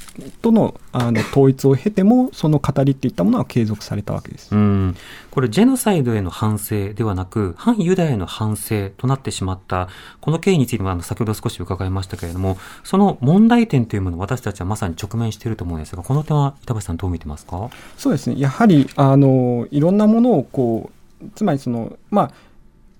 [0.43, 4.55] とのあの統一を経てもその語りっていったものは継続されたわけです。
[4.55, 4.97] うん。
[5.31, 9.89] これジェノサイドへの反省ではなく反ユダヤへの反省となってしまった
[10.21, 17.71] この経緯についてもあの先ほど少し伺いましたけれどもその問題点というものを私たちはまさに直面していると思うんですがこの点は板橋さんどう見てますか？
[17.97, 18.39] そうですね。
[18.39, 20.91] やはりあのいろんなものをこ
[21.23, 22.33] うつまりそのまあ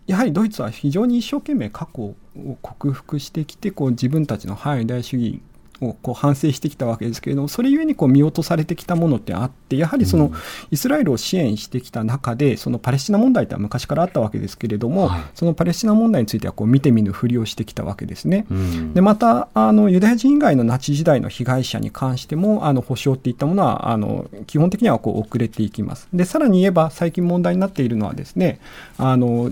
[0.07, 2.15] やはりドイツは非常に一生懸命過去を
[2.63, 5.43] 克服してきてこう自分たちの反ユダヤ主義
[5.87, 10.33] をこう反省してきたわけですけれどもそれゆえにこう見落とされてきたものってあってやはりその
[10.71, 18.47] イスラエルを支援してきた中でそのパレスチナ問題っては昔からあったわけですけれども、はい、そのパレスチナ問題についてはこう見て見ぬふりをしてきたわけですね。
[18.51, 26.09] うん、でまたあのユダヤ人以外のナチ時代の被害者に関してもあの保障っていったものはあの基本的にはこう遅れていきます。
[26.13, 28.61] でさらに言えば最近問題になっているのはですね
[28.99, 29.51] あの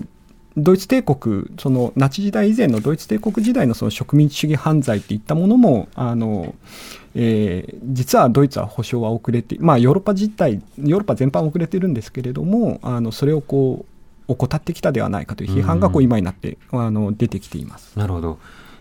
[0.57, 6.55] ドイツ帝国、そのナチ時代以前のドイツ帝国時代のその植民地主義犯罪といったものも、あの
[7.15, 13.85] えー、実はドイツは保障は遅れて、まあ、ヨーロッパ自体、ヨーロッパ全般遅れてるんですけれども、あのそれをこ
[14.27, 17.97] う怠ってきたではないかという批判がこう今になって、あの出てきています。
[17.97, 18.39] なるほど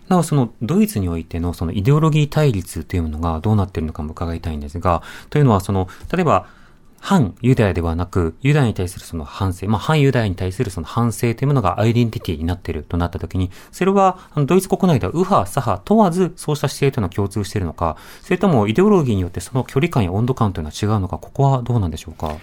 [0.08, 6.48] なおそのドイツにおいてのそのイデオロギー対立というものがどうなっているのかも伺いたいんですが、というのはその、例えば
[7.00, 22.36] 反ユダヤではなく、ユダヤに対するその反省、まあ、反ユダヤに対するその反省というものがアイデンティティになっているとなったときに、それは、あの、ドイツ国内では右派、左派問わず、そうした姿勢というのは共通しているのか、それともイデオロギーによってその距離感や温度感というのは違うのか、ここはどうなんでしょうか？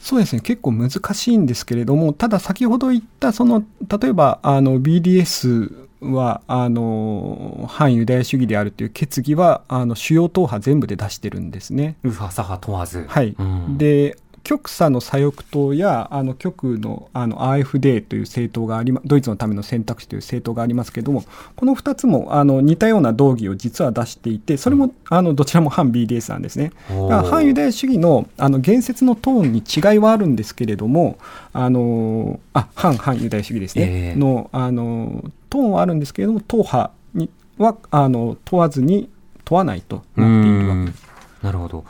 [0.00, 3.64] そうですね結構難しいんですけれどもただ先ほど言ったその
[4.00, 11.96] 例えばあの BDS はあの反ユダヤ主義であるという決議はあの主要党派全部で出してるんですね。
[12.02, 13.04] 右派左派問わず。
[13.08, 13.34] はい。
[13.38, 21.24] うん、で極左の左翼党やあの極右のあの AfD という政党がありドイツのための選択肢という政党がありますけれども
[21.56, 26.70] この2つもあの似たような道義を実は出していてそれもあのどちらも反 BDS なんですね。
[26.88, 31.18] 反ユダヤ主義のあの言説のトーンに違いはあるんですけれども
[31.52, 35.24] あのあ反反ユダヤ主義ですね、えー、のあの
[35.56, 39.08] トーンはあるんですけれども党派にはあの問わずに
[39.46, 41.06] 問わないとなっているわけです。
[41.42, 41.84] なるほど。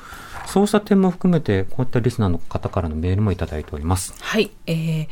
[0.46, 4.14] そうした点も含めて、こういったリスナーの方からのメールもいただいております。
[4.20, 4.50] はい。
[4.66, 5.09] えー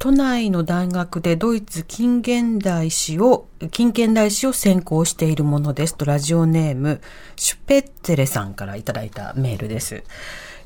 [0.00, 7.00] 都内の大学でドイツ近現代史を、近現代史を専攻しているものですと、ラジオネーム、
[7.34, 10.04] シュペッツェレさんからいただいたメールです。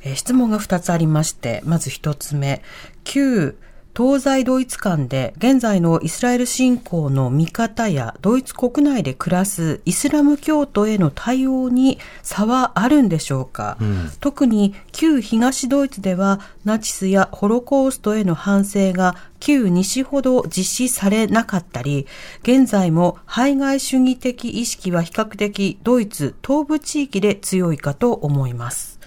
[0.03, 2.61] えー、質問が2つありまして、まず1つ目、
[3.03, 3.57] 旧
[3.95, 22.07] 東西ドイツ間で現在のイスラエル侵攻の見方やドイツ国内で暮らすイスラム教徒への対応に差はあるんでしょうか、うん、特に旧東ドイツではナチスやホロコーストへの反省が旧西ほど実施されなかったり、
[22.41, 28.99] 現在も排外主義的意識は比較的ドイツ東部地域で強いかと思います。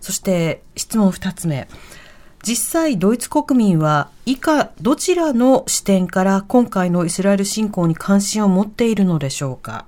[0.00, 1.68] そして質問二つ目。
[2.46, 9.86] 実際ドイツ国民は以下どちらの視点から今回のイスラエル侵攻に関心を持っているのでしょうか？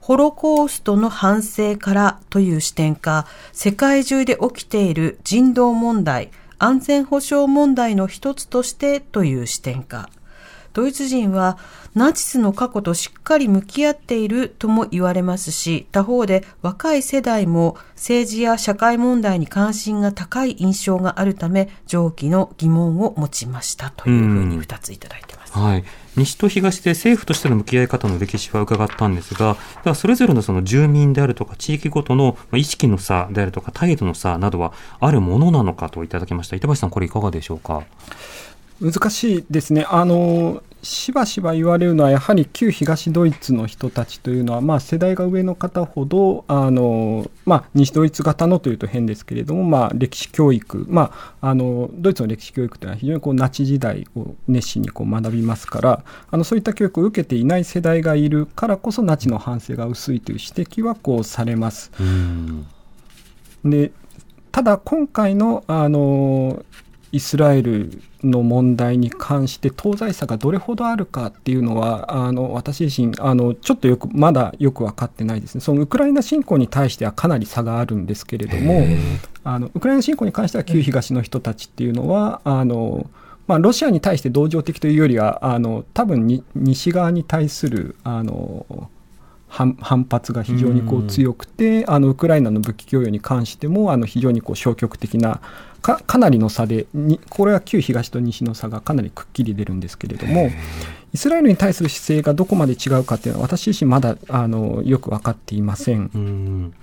[0.00, 10.10] ホロコーストの反省からという視点か、世界中で起きている人道問題、安全保障問題の一つとしてという視点か、
[10.76, 11.56] ドイツ人は
[11.94, 25.54] ナチスの過去としっかり向き合っているとも言われますし、他方で若い世代も政治や社会問題に関心が高い印象があるため、上記の疑問を持ちましたというふうに2ついただいてます。
[25.54, 25.84] はい。
[26.14, 36.56] 西と東で政府としての向き合い方の歴史は伺ったんですが、ではそれぞれのその住民であるとか地域ごとの意識の差であるとか態度の差などはあるものなのかといただきました。
[36.56, 37.84] 板橋さん、これいかがでしょうか。
[38.80, 39.86] 難しいですね。
[39.88, 61.90] あのしばしば言われるのはやはり旧東ドイツの人たちというのは、まあ、世代が上の方ほどあの、まあ、西ドイツ型のというと変ですけれども、まあ、歴史教育、まあ、あのドイツの歴史教育というのは非常にこうナチ時代を熱心にこう学びますからあのそういった教育を受けていない世代がいるからこそナチの反省が薄いという指摘はこうされます。
[63.64, 63.92] で
[64.52, 66.64] ただ今回のあの
[67.16, 75.62] イスラエルの問題に関して東西差がどれほどあるかっていうのはあの私自身あのちょっとよくまだよく分かってないですね。
[75.62, 78.86] そのウクライナ侵攻に対してはかなり差があるんですけれども
[79.44, 83.08] あのウクライナ侵攻に関しては旧東の人たちっていうのはあの
[83.46, 88.90] まあ、ロシアに対して同情的というよりはあの多分に西側に対するあの
[89.56, 95.40] 反反発が非常にこう強くて、あのウクライナの武器供与に関してもあの非常にこう消極的な
[95.80, 100.50] かかなりの差でにこれは旧東と西の差がかなりくっきり出るんですけれども
[101.14, 106.10] イスラエルに対する姿勢がどこまで違うかっていうのは私自身まだあのよく分かっていません。
[106.14, 106.74] うん。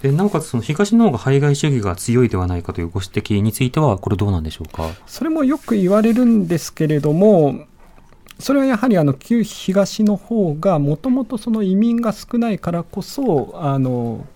[0.00, 4.90] でなおかつその東の方が排外主義が強いではないかというご指摘についてはこれどうなんでしょうか？
[5.06, 7.66] それもよく言われるんですけれども
[8.38, 14.26] それはやはりあの旧東の方がもともとその移民が少ないからこそあの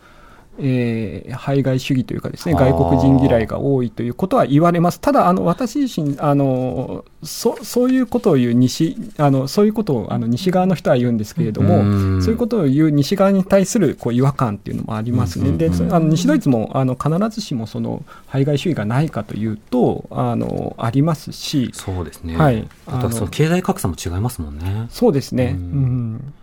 [0.60, 5.00] えー、排外主義というかですね外国人嫌いが多いということは言われます。
[5.00, 15.52] ただあの私自身あのそそういうことを言う西あのそういうことをあの西側の人は言うんですけれども、そういうことを言う西側に対するこう違和感っていうのもありますね。
[15.56, 22.36] であの西ドイツもあの必ずしもその排外主義がないかというとあのありますし、そうですね。
[22.36, 22.68] はい。
[22.86, 24.86] あとその経済格差も違いますもんね。
[24.90, 25.56] そうですね。
[25.56, 26.34] うん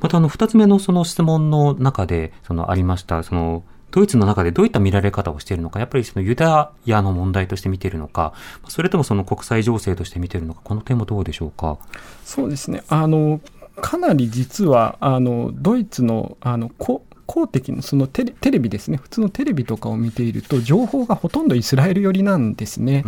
[0.00, 8.34] またあの二つ目のその質問の中でそのありましたそのドイツの中でどういった見られ方をしているのか、やっぱりそのユダヤの問題として見ているのか、
[8.68, 11.78] それともその国際情勢として見ているのか、この点もどうでしょうか？
[12.22, 12.82] そうですね。
[12.90, 13.40] あの、
[13.80, 17.02] かなり実は、あの、ドイツの、あの、公
[17.46, 23.04] 的のそのテレテレビですね、普通のテレビとかを見ていると、情報がほとんどイスラエル寄りなんですね。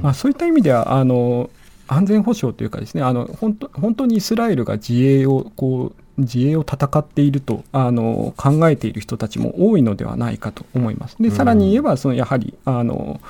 [0.00, 1.50] まあ、そういった意味では、あの、
[1.86, 11.16] 安全保障というかですね、あの本当本当にイスラエルが自衛をこう自衛を戦っているとあの考えている人たちも多いのではないかと思います。
[11.20, 13.20] でさらに言えばそのやはりあの、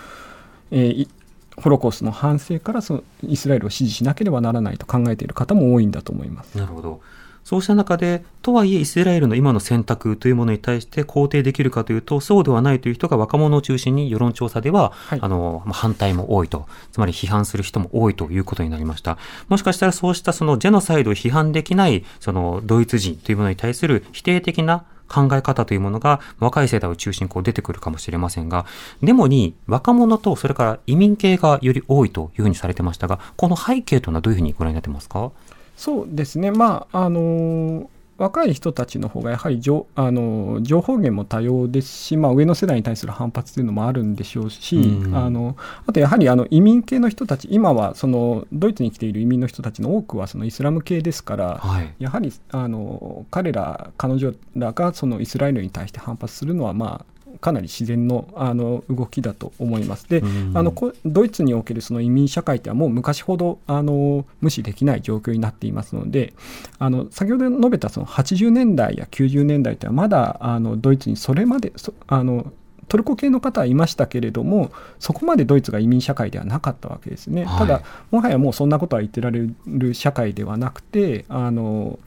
[0.70, 1.09] えー、
[1.57, 6.57] ホロコーストの反省からそのイスラエルを支持しなければならないと考えている方も多いんだと思います。
[6.59, 7.01] なるほど
[7.45, 19.18] そうした中で、とはいえイスラエルの今の選択というものに対して肯定できるかというと、そうではないという人が若者を中心に世論調査では、はい、あの、反対も多いと、つまり批判する人も多いということになりました。
[19.49, 28.64] もしかしたらそうしたそのジェノサイドを批判できない、そのドイツ人というものに対する否定的な考え方というものが若い世代を中心にこう出てくるかもしれませんが、
[29.03, 35.30] デモに若者とそれから移民系がより多いというふうにされてましたが、この背景というのはどういうふうにご覧になってますか？
[35.77, 45.57] そうですね、まああの若い人たちの方がやはり情あの情報源も多様ですし、まあ、上の世代に対する反発というのもあるんでしょうし、うん、あの
[45.87, 57.13] あとやはりあの移民系の人たち今はそのドイツに来ている移民の人たちの多くはそのイスラム系ですから、はい、やはりあの彼ら彼女らがそのイスラエルに対して反発するのはまあ
[57.45, 60.09] かなり自然のあの動きだと思います。
[60.09, 60.22] で、
[60.55, 60.72] あの
[61.05, 66.32] ドイツにおけるその移民社会ってはもう昔ほどあの無視できない状況になっていますので、
[66.78, 71.74] あの先ほど述べたその80年代や90年代とはまだあのドイツにそれまで
[72.07, 72.51] あの
[72.88, 77.45] トルコ系の方はいましたけれども、そこまでドイツが移民社会ではなかったわけですね。
[77.45, 81.99] はい、ただ、もはやもうそんなことは言ってられる社会ではなくて、あの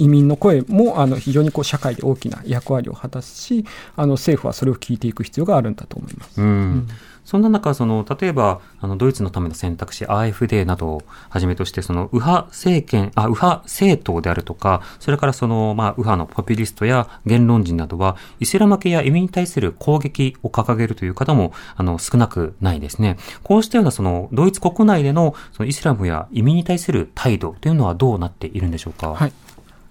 [0.00, 6.40] 移民の声もあの非常にこう社会で大きな役割を果たすしあの政府はそれを聞いていく必要があるんだと思います。
[6.40, 6.88] うん、うん
[7.24, 23.16] そんな中、その、例えば、あの、ドイツのための選択肢、AFD などをはじめとして、その、右派政権、あ、右派政党であるとか、それからその、まあ、右派のポピュリストや言論人などは、イスラム系や移民に対する攻撃を掲げるという方も、あの、少なくないですね。
[23.44, 29.14] こうしたような、その、ドイツ国内での、その、イスラムや移民に対する態度というのはどうなっているんでしょうか？
[29.14, 29.32] はい。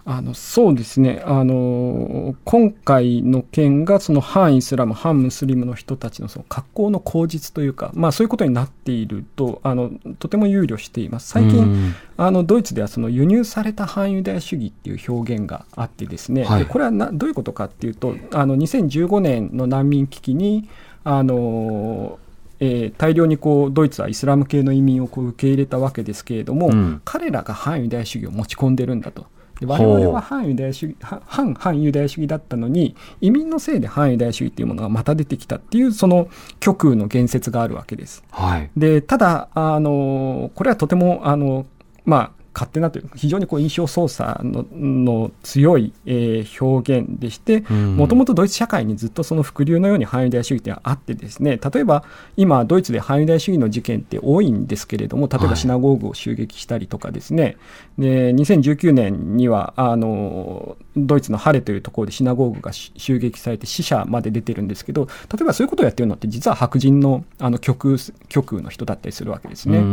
[0.05, 1.21] あのそうですね。
[1.25, 11.29] あの、今回の件がその反イスラム、反ムスリムの人たちのその格好の口実というか、まあ、そういうことになっているとあのとても憂慮しています。
[11.29, 20.67] 最近、あのドイツではその輸入された反ユダヤ主義っていう表現があってですね、はい、でこれはなどういうことかっていうとあの2015年の難民危機に
[21.03, 22.19] あの
[22.59, 29.27] えー、大量にこうドイツはイスラム系の移民をこう受け入れたわけですけれども、うん、彼らが反ユダヤ主義を持ち込んでるんだと。
[29.65, 36.29] 我々は反ユダヤ主義反反ユダヤ主義だったのに移民のせいで反ユダヤ主義っていうものがまた出てきたっていうその
[36.59, 38.23] 極右の言説があるわけです。
[38.31, 41.65] はい、でただあのこれはとてもあの
[42.05, 52.03] まあ勝手なというか非常にこう印象操作のの強い、えー、表現でしてもともとドイツ社会にずっとその伏流のように反ユダヤ主義ってあってですね例えば
[52.37, 57.55] 今ドイツで反ユダヤ主義の事件って多いんですけれども例えばシナゴーグを襲撃したりとかですね、はい、
[58.01, 67.97] で2019年にはあのドイツのハレというところでシナゴーグが襲撃されて死者まで出てるんですけど例えばそういうことをやってるのって実は白人のあの極
[68.27, 69.83] 極右の人だったりするわけですね。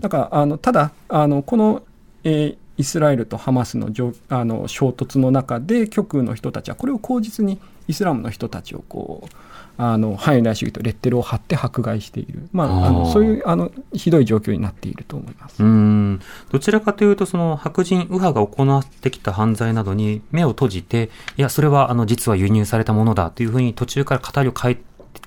[0.00, 1.82] だからあのただあのこの
[2.26, 3.90] えー、イスラエルとハマスの
[4.28, 9.34] あの衝突の中で極右の人たちはこれを口実にイスラムの人たちをこう
[9.78, 15.62] あの反ユダヤ主義とレッテルを貼って迫害している、まあ、あのそういうあのひどい状況になっていると思います。
[15.62, 16.20] うん。
[16.50, 24.78] どちらかというとその白人右派が行ってきた犯罪などに目を閉じていやそれはあの実は輸入されたものだというふうに途中から語りを変え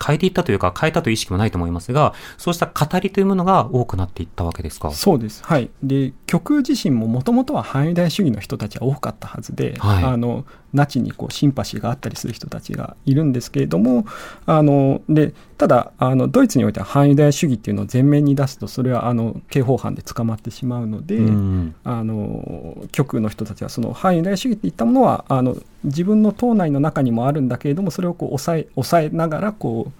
[0.05, 4.91] 変えていったというか、変えたという意識もないと思いますが、そうした語りというものが多くなっていったわけですか？
[4.91, 5.43] そうです。
[5.43, 5.69] はい。
[5.83, 14.05] で、極右自身ももともとは反ユダヤ主義の人たちは多かったはずで、はい、あの、ナチにこうシンパシーがあったりする人たちがいるんですけれども、
[14.45, 29.91] あの、で、ただ、あの、ドイツにおいては反ユダヤ主義っていうのを前面に出すと、それは、あの、刑法犯で捕まってしまうので、うん、あの、極右の人たちは、その反ユダヤ主義っていったものは、あの、自分の党内の中にもあるんだけれども、それをこう抑え、抑えながら、こ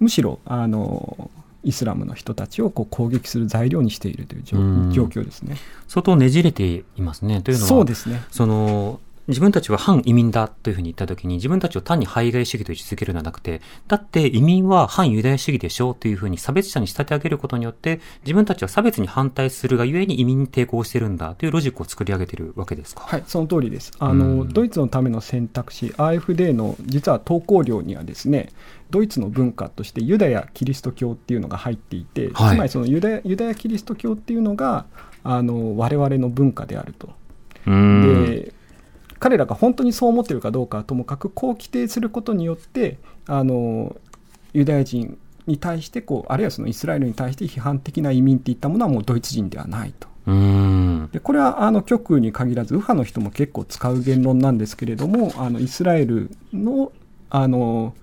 [0.00, 1.30] う、むしろ、あの、
[1.64, 5.56] イスラムの人たちをこう攻撃する材料にしているという状況ですね。
[5.88, 7.40] 相当ねじれていますね。
[7.40, 8.22] というのは、そうですね。
[8.30, 23.02] その、自分たちは反移民だというふうに言ったときに、自分たちを単に排外主義と位置づけるのではなくて、だって移民は反ユダヤ主義でしょうというふうに差別者に仕立て上げることによって、自分たちは差別に反対するがゆえに移民に抵抗してるんだというロジックを作り上げているわけですか？
[23.06, 23.92] はい、その通りです。
[23.98, 28.50] あの、うん、ドイツのための選択肢、AFD の実は投稿量にはですね、
[28.90, 34.84] ドイツの文化としてユダヤ・キリスト教っていうのが入っていて、はい、つまりそのユダヤユダヤ・キリスト教っていうのが
[35.22, 37.08] あの我々の文化であると。
[37.66, 38.52] で
[39.24, 43.96] 彼らが本当にそう思っているかどうかはともかくこう規定することによってあの
[44.52, 45.16] ユダヤ人
[45.46, 50.08] に対してこうあるいはそのイスラエルに対して批判的な移民っていったものはもうドイツ人ではないと。
[51.10, 56.92] でこれはあの極右に限らず右派の人も結構使う言論なんですけれどもあのイスラエルの
[57.30, 57.94] あの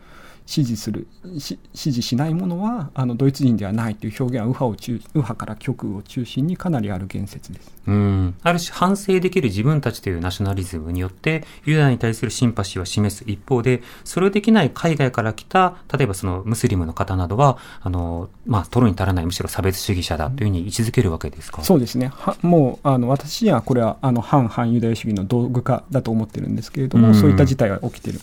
[0.51, 1.07] 支持する
[1.39, 1.57] 支
[1.93, 7.73] 持しないものはあのドイツ人ではないという表現は右派を中右派から極右を中心にかなりある言説です。
[7.87, 8.35] うん。
[8.43, 22.11] ある種反省できる自分たちというナショナリズムによってユダヤに対するシンパシーを示す一方でそれをできない海外から来た例えばそのムスリムの方などはあの、まあ、取るに足らないむしろ差別主義者だというふうに位置づけるわけですか、そうですね。
[22.13, 28.19] はもうあの私にはこれはあの反反ユダヤ主義の道具化だと思ってるんですけれども、そういった事態が起きている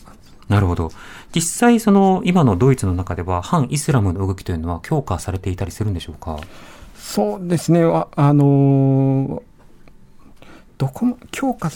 [0.48, 0.90] なるほど。
[1.34, 6.38] 実際、その、今のドイツの中では、反イスラムの動きというのは強化されていたりするんでしょうか？
[6.96, 7.82] そうですね。
[7.84, 9.42] あ、あの
[10.78, 11.70] どこも強化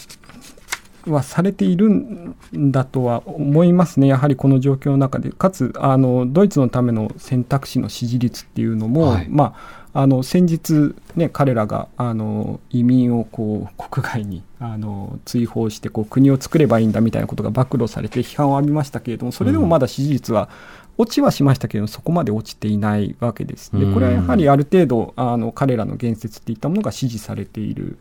[1.07, 20.49] はされているんだとは思いますね、やはりこの状況の中で、かつあのドイツのための選択肢の支持率っていうのも、はい、まあ、あの先日、ね、彼らがあの移民をこう国外にあの追放してこう国を作ればいいんだみたいなことが暴露されて批判を浴びましたけれどもそれでもまだ支持率は
[20.97, 23.71] 落ちはしましたけれどもそこまで落ちていないわけです。
[23.73, 27.97] でこれはやはりある程度あの彼らの言説っていったものが支持されている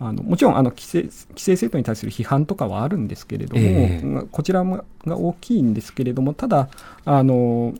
[0.00, 6.68] あのもちろんあの規制規制政党に対する批判とかはあるんですけれども、えー、こちらが大きいんですけれどもただ
[7.04, 7.74] あの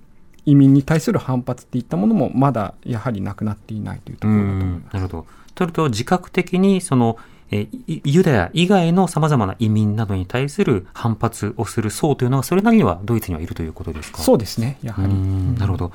[0.47, 4.95] 移民に対する反発っていったものもまだやはりなくなっていないというところだと思います。
[4.95, 5.27] なるほど。
[5.55, 7.19] とると自覚的にその
[7.53, 14.23] えユダヤ以外の様々な移民などに対する反発をする層というのは、それなりにはドイツにはいるということですか？
[14.23, 15.13] そうですね、やはり。
[15.13, 15.93] なるほど。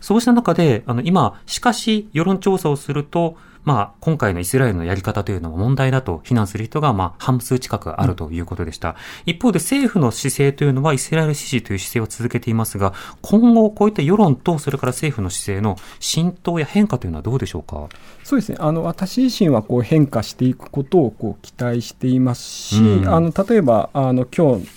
[0.00, 3.36] そうした中で、あの、今、しかし、世論調査をすると、
[3.66, 8.90] まあ、今回のイスラエルのやり方というのは問題だと非難する人が、まあ、半数近くあるということでした。
[8.90, 8.94] うん、
[9.26, 17.88] 一方で政府の姿勢というのはイスラエル支持という姿勢を続けていますが、今後こういった世論とそれから政府の姿勢の浸透や変化というのはどうでしょうか？
[18.22, 18.58] そうですね。
[18.60, 24.68] あの、私自身はこう変化していくことをこう期待していますし、うん、あの、例えば、あの、今日、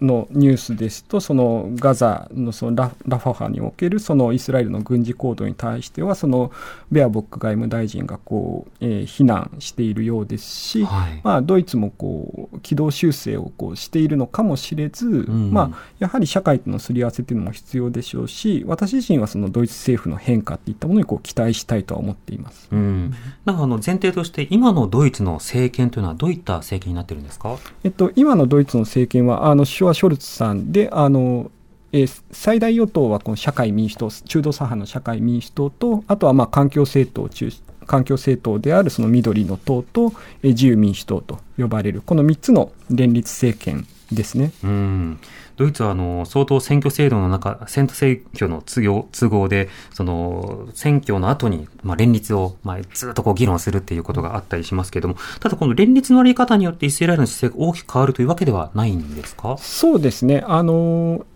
[0.00, 6.50] のニュースですと、そのガザのそのララファハにおけるそのイスラエルの軍事行動に対しては、その
[6.90, 22.68] ベアボック外務大臣がこう、えー、非難しているようですし、はい、まあ、ドイツもこう軌道修正をこうしているのかもしれず、うん、まあ、やはり社会とのすり合わせというのも必要でしょうし、私自身はそのドイツ政府の変化っていったものにこう期待したいとは思っています。
[22.72, 23.10] うん、
[23.44, 31.50] だからあの前提として、今のドイツの政権というのは、どういった政権になってるんですか、えっと、今のドイツの政権は、あの首相はショルツさんで、あの
[31.92, 37.50] えー、最大与党はこの社会民主党、中道左派の社会民主党と、あとはまあ環境政党中
[37.86, 40.12] 環境政党であるその緑の党と、
[40.42, 44.52] えー自由民主党と呼ばれるこの3つの連立政権ですね。
[44.62, 45.18] うん
[45.60, 59.58] ドイツはあの相当選挙制度の中、選挙選挙の都合で、その選挙の後に、まあ、連立を、まあ、ずっとこう議論するっていうことがあったりしますけれども、ただこの連立のあり方によってイスラエルの姿勢が大きく変わるというわけではないんですか？
[59.58, 60.42] そうですね。
[60.46, 61.26] あの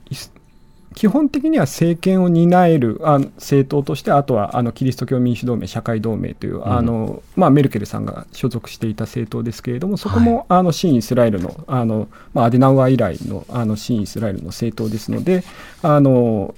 [0.94, 6.66] 基本的には政権を担えるあ政党として、あとはあのキリスト教民主同盟、社会同盟という、ん。
[6.66, 15.44] あのまあ、メルケルさんが所属していた政党ですけれども、そこも、あの新イスラエルのあの、まあ、アデナウアー以来のあの新イスラエルの政党ですので、
[15.82, 16.54] あの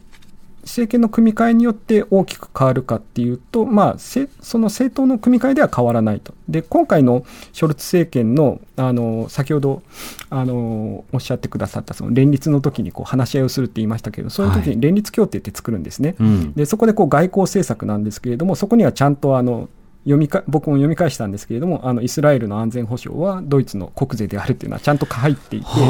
[0.66, 6.34] 政権の組み替えによって大きく変わるかっていうと、まあ、せその政党の組み替えでは変わらないと。
[6.48, 9.82] で、今回のショルツ政権の、あの、先ほど、
[10.28, 16.16] あの、おっしゃってくださった、その連立の時にこう話し合いをするって言いましたけど、そういう時はいに連立協定って作るんですね。
[16.18, 19.68] うんで、そこでこう外交政策なんですけれども、そこにはちゃんとあの、
[20.06, 25.80] 読みか僕も読み返したんですけれどもあのイスラエルの安全保障はドイツの国税であるっていうのはちゃんと入っていてだか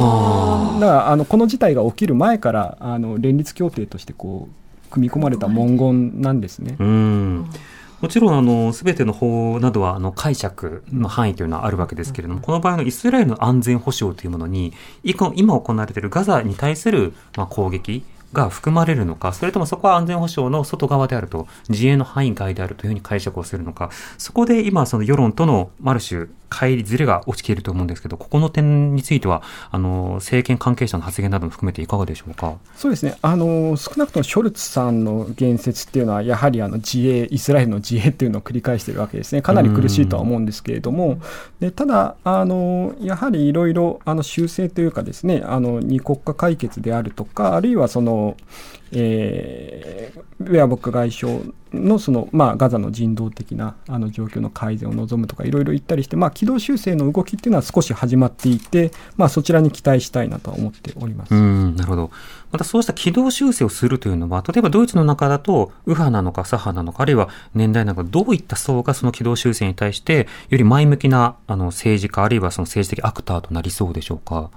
[0.80, 4.65] らあのこの事態が起きる前からあの連立協定としてこう
[4.96, 6.76] 組み込まれた文言なんですね。
[6.78, 7.46] うん。
[8.00, 14.72] もちろんあの全ての法などはあの解釈の範囲というのはあるわけですけれども、この場合のイスラエルの安全保障というものに
[15.02, 26.26] 今行われているガザに対するまあ攻撃が含まれるのか、それともそこは安全保障の外側であると、自衛の範囲外であるというふうに解釈をするのか、そこで今、その世論とのある種、
[26.56, 32.54] 乖離ずれが起きていると思うんですけど、ここの点については、あの政権関係者の発言なども含めていかがでしょうか？
[32.76, 33.16] そうですね。
[33.20, 39.42] あの少なくともショルツさんの言説っていうのはやはりあの自衛イスラエルの自衛っていうのを繰り返しているわけですね。
[39.42, 41.20] かなり苦しいとは思うんですけれども。
[41.60, 48.36] でただあのやはりいろいろ修正というかですねあの二国家解決であるとかあるいはその、
[48.96, 51.40] えーウェアボック外相
[51.72, 61.32] のその、まあ、ガザの人道的なあの状況の改善を望むとかいろいろ言ったりして、まあ、軌道修正の動きっていうのは少し始まっていて、まあ、そちらに期待したいなとは思っております。
[61.32, 62.10] なるほど。
[62.52, 74.50] またそうした軌道修正をするというのは、例えばドイツの中だと、右派なのか左派なのか、あるいは年代なのか、どういった層がその軌道修正に対して、より前向きなあの政治家、あるいはその政治的アクターとなりそうでしょうか？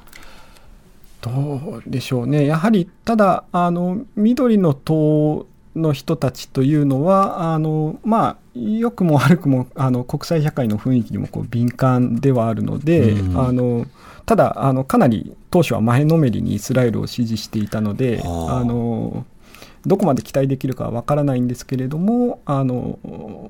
[1.22, 13.39] どうでしょうね、やはりただ、あの緑の党の人たちというのは、あのまあ、良くも悪くもあの国際社会の雰囲気にもこう敏感ではあるので、うん。
[13.39, 13.86] あの
[14.26, 19.26] ただあの、かなり当初は前のめりにイスラエルを支持していたので、はああの
[19.86, 22.99] どこまで期待できるかは分からないんですけれども、あの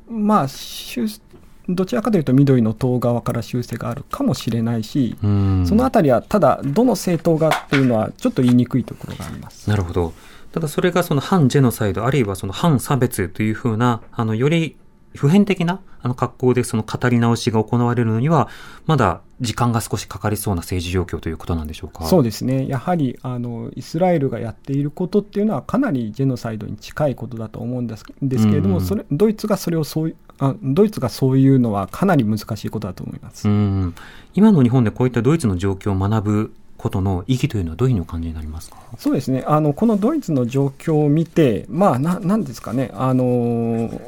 [0.09, 1.07] まあ、修
[1.69, 9.69] どちらかというと緑の党側から修正があるかもしれないし、うんそのあたりはただ、どの政党がっていうのはちょっと言いにくいところがあります。
[9.69, 10.13] なるほど。
[10.51, 14.75] ただそれがその反ジェノサイド、あるいはその反差別というふうな、あの、より
[15.15, 18.47] 普遍的なあの格好でその語り直しが行われるのには、
[18.85, 22.05] まだ時間が少しかかりそうな政治状況ということなんでしょうか？
[22.05, 28.85] そうですね、やはりあのイスラエルがやっていることっていうのは、かなりジェノサイドに近いことだと思うんですですけれども、うん。
[28.85, 33.49] それドイツがそれをそういあ、ドイツがそういうのはかなり難しいことだと思います。
[33.49, 33.95] うん。
[34.35, 38.77] 今の日本でこういったドイツの状況を学ぶことの意義というのはどういうふうにお感じになりますか？
[38.97, 39.43] そうですね。
[39.47, 43.99] あのこのドイツの状況を見て、まあ、ななんですかね、あの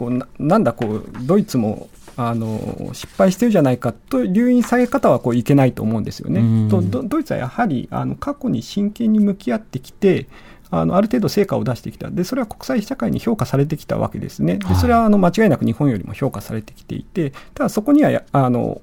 [0.00, 6.40] こうななんだこう、ドイツもあの失敗してるじゃないかと留飲下げ方はこういけないと思うんですよね。
[6.40, 6.68] うん。
[6.70, 10.26] とドドイツはやはりあの過去に真剣に向き合ってきて、
[10.70, 12.08] あのある程度成果を出してきた。
[12.08, 18.80] で、それは国際社会に評価されてきたわけですね、でそれはあの間違いなく日本よりも評価されてきていて、ただそこにはやあの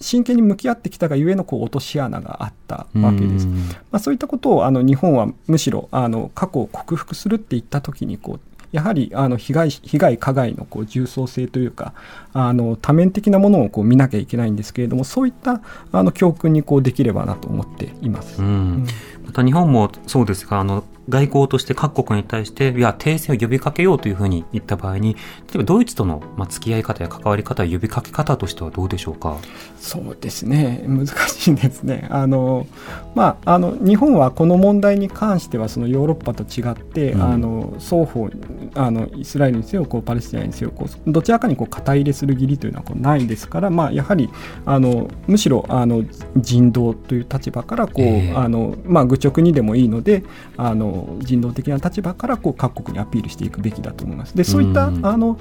[0.00, 3.46] 真剣に向き合ってきたがゆえのこう落とし穴があったわけです。
[3.46, 3.54] うん。
[3.56, 8.40] まあ、そういったことをあの日本はむしろあの過去を克服するって言ったときにこう
[8.72, 11.92] やはりあの被害被害加害のこう重層性というか
[12.32, 15.60] あの多面的なものをこう見なきゃいけないんですけれどもそういった
[15.92, 18.40] あの教訓にこうできればなと思っています。
[18.40, 18.86] うん
[19.24, 25.20] また日本もそうですが、あの、外交として各国に対して、いや、停戦を呼びかけようというふうに言った場合に、例
[25.54, 29.36] えばドイツとの、まあ、付き合い方や関わり方、呼びかけ方としてはどうでしょうか？
[29.78, 30.84] そうですね。
[30.86, 32.06] 難しいですね。
[32.10, 32.66] あの、
[33.14, 37.22] まあ、あの日本はこの問題に関してはそのヨーロッパと違って、うん。
[37.22, 38.28] あの双方
[38.74, 44.30] あのイスラエルにせよこうパレスチナにせよこうどちらかにこう肩入れする義理というのはこうないですから、まあ、やはり
[44.64, 46.04] あのむしろあの
[46.36, 48.32] 人道という立場からこう、ええ。
[48.34, 50.22] あのまあ、愚直にでもいいので
[50.56, 54.36] あの人道的な立場からこう各国にアピールしていくべきだと思います。
[54.36, 55.06] でそういった、うん。
[55.06, 55.38] あの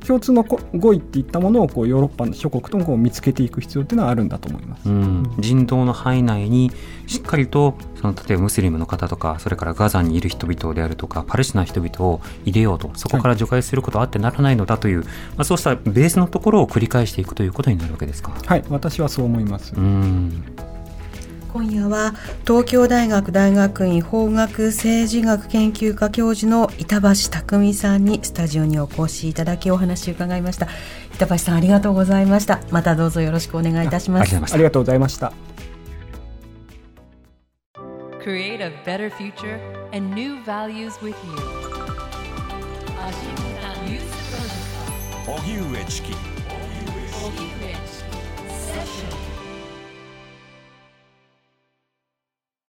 [0.00, 6.70] 共通の語彙っていったものをこうヨーロッパの諸国ともこう見つけていく必要っていうのはあるんだと思います、うん、人道の範囲内に
[7.06, 18.32] しっかりとその例えばムスリムの方とかそれからガザにいる人々であるとかパレスチナの人々を入れようとそこから除外することはあってならないのだという、はい、まあ、そうしたベースのところを繰り返していくということになるわけですか。
[18.46, 19.74] はい私はそう思います。
[19.74, 20.44] うん
[21.52, 22.14] 今夜は
[22.46, 30.68] 東京大学大学院法学政治学研究科教授の板橋匠さんにスタジオにお越しいただきお話を伺いました。
[31.14, 32.60] 板橋さんありがとうございました。
[32.70, 34.36] またどうぞよろしくお願いいたします。
[34.36, 35.32] ありがとうございました。
[38.20, 39.58] Create a better future
[39.92, 41.68] and new values with you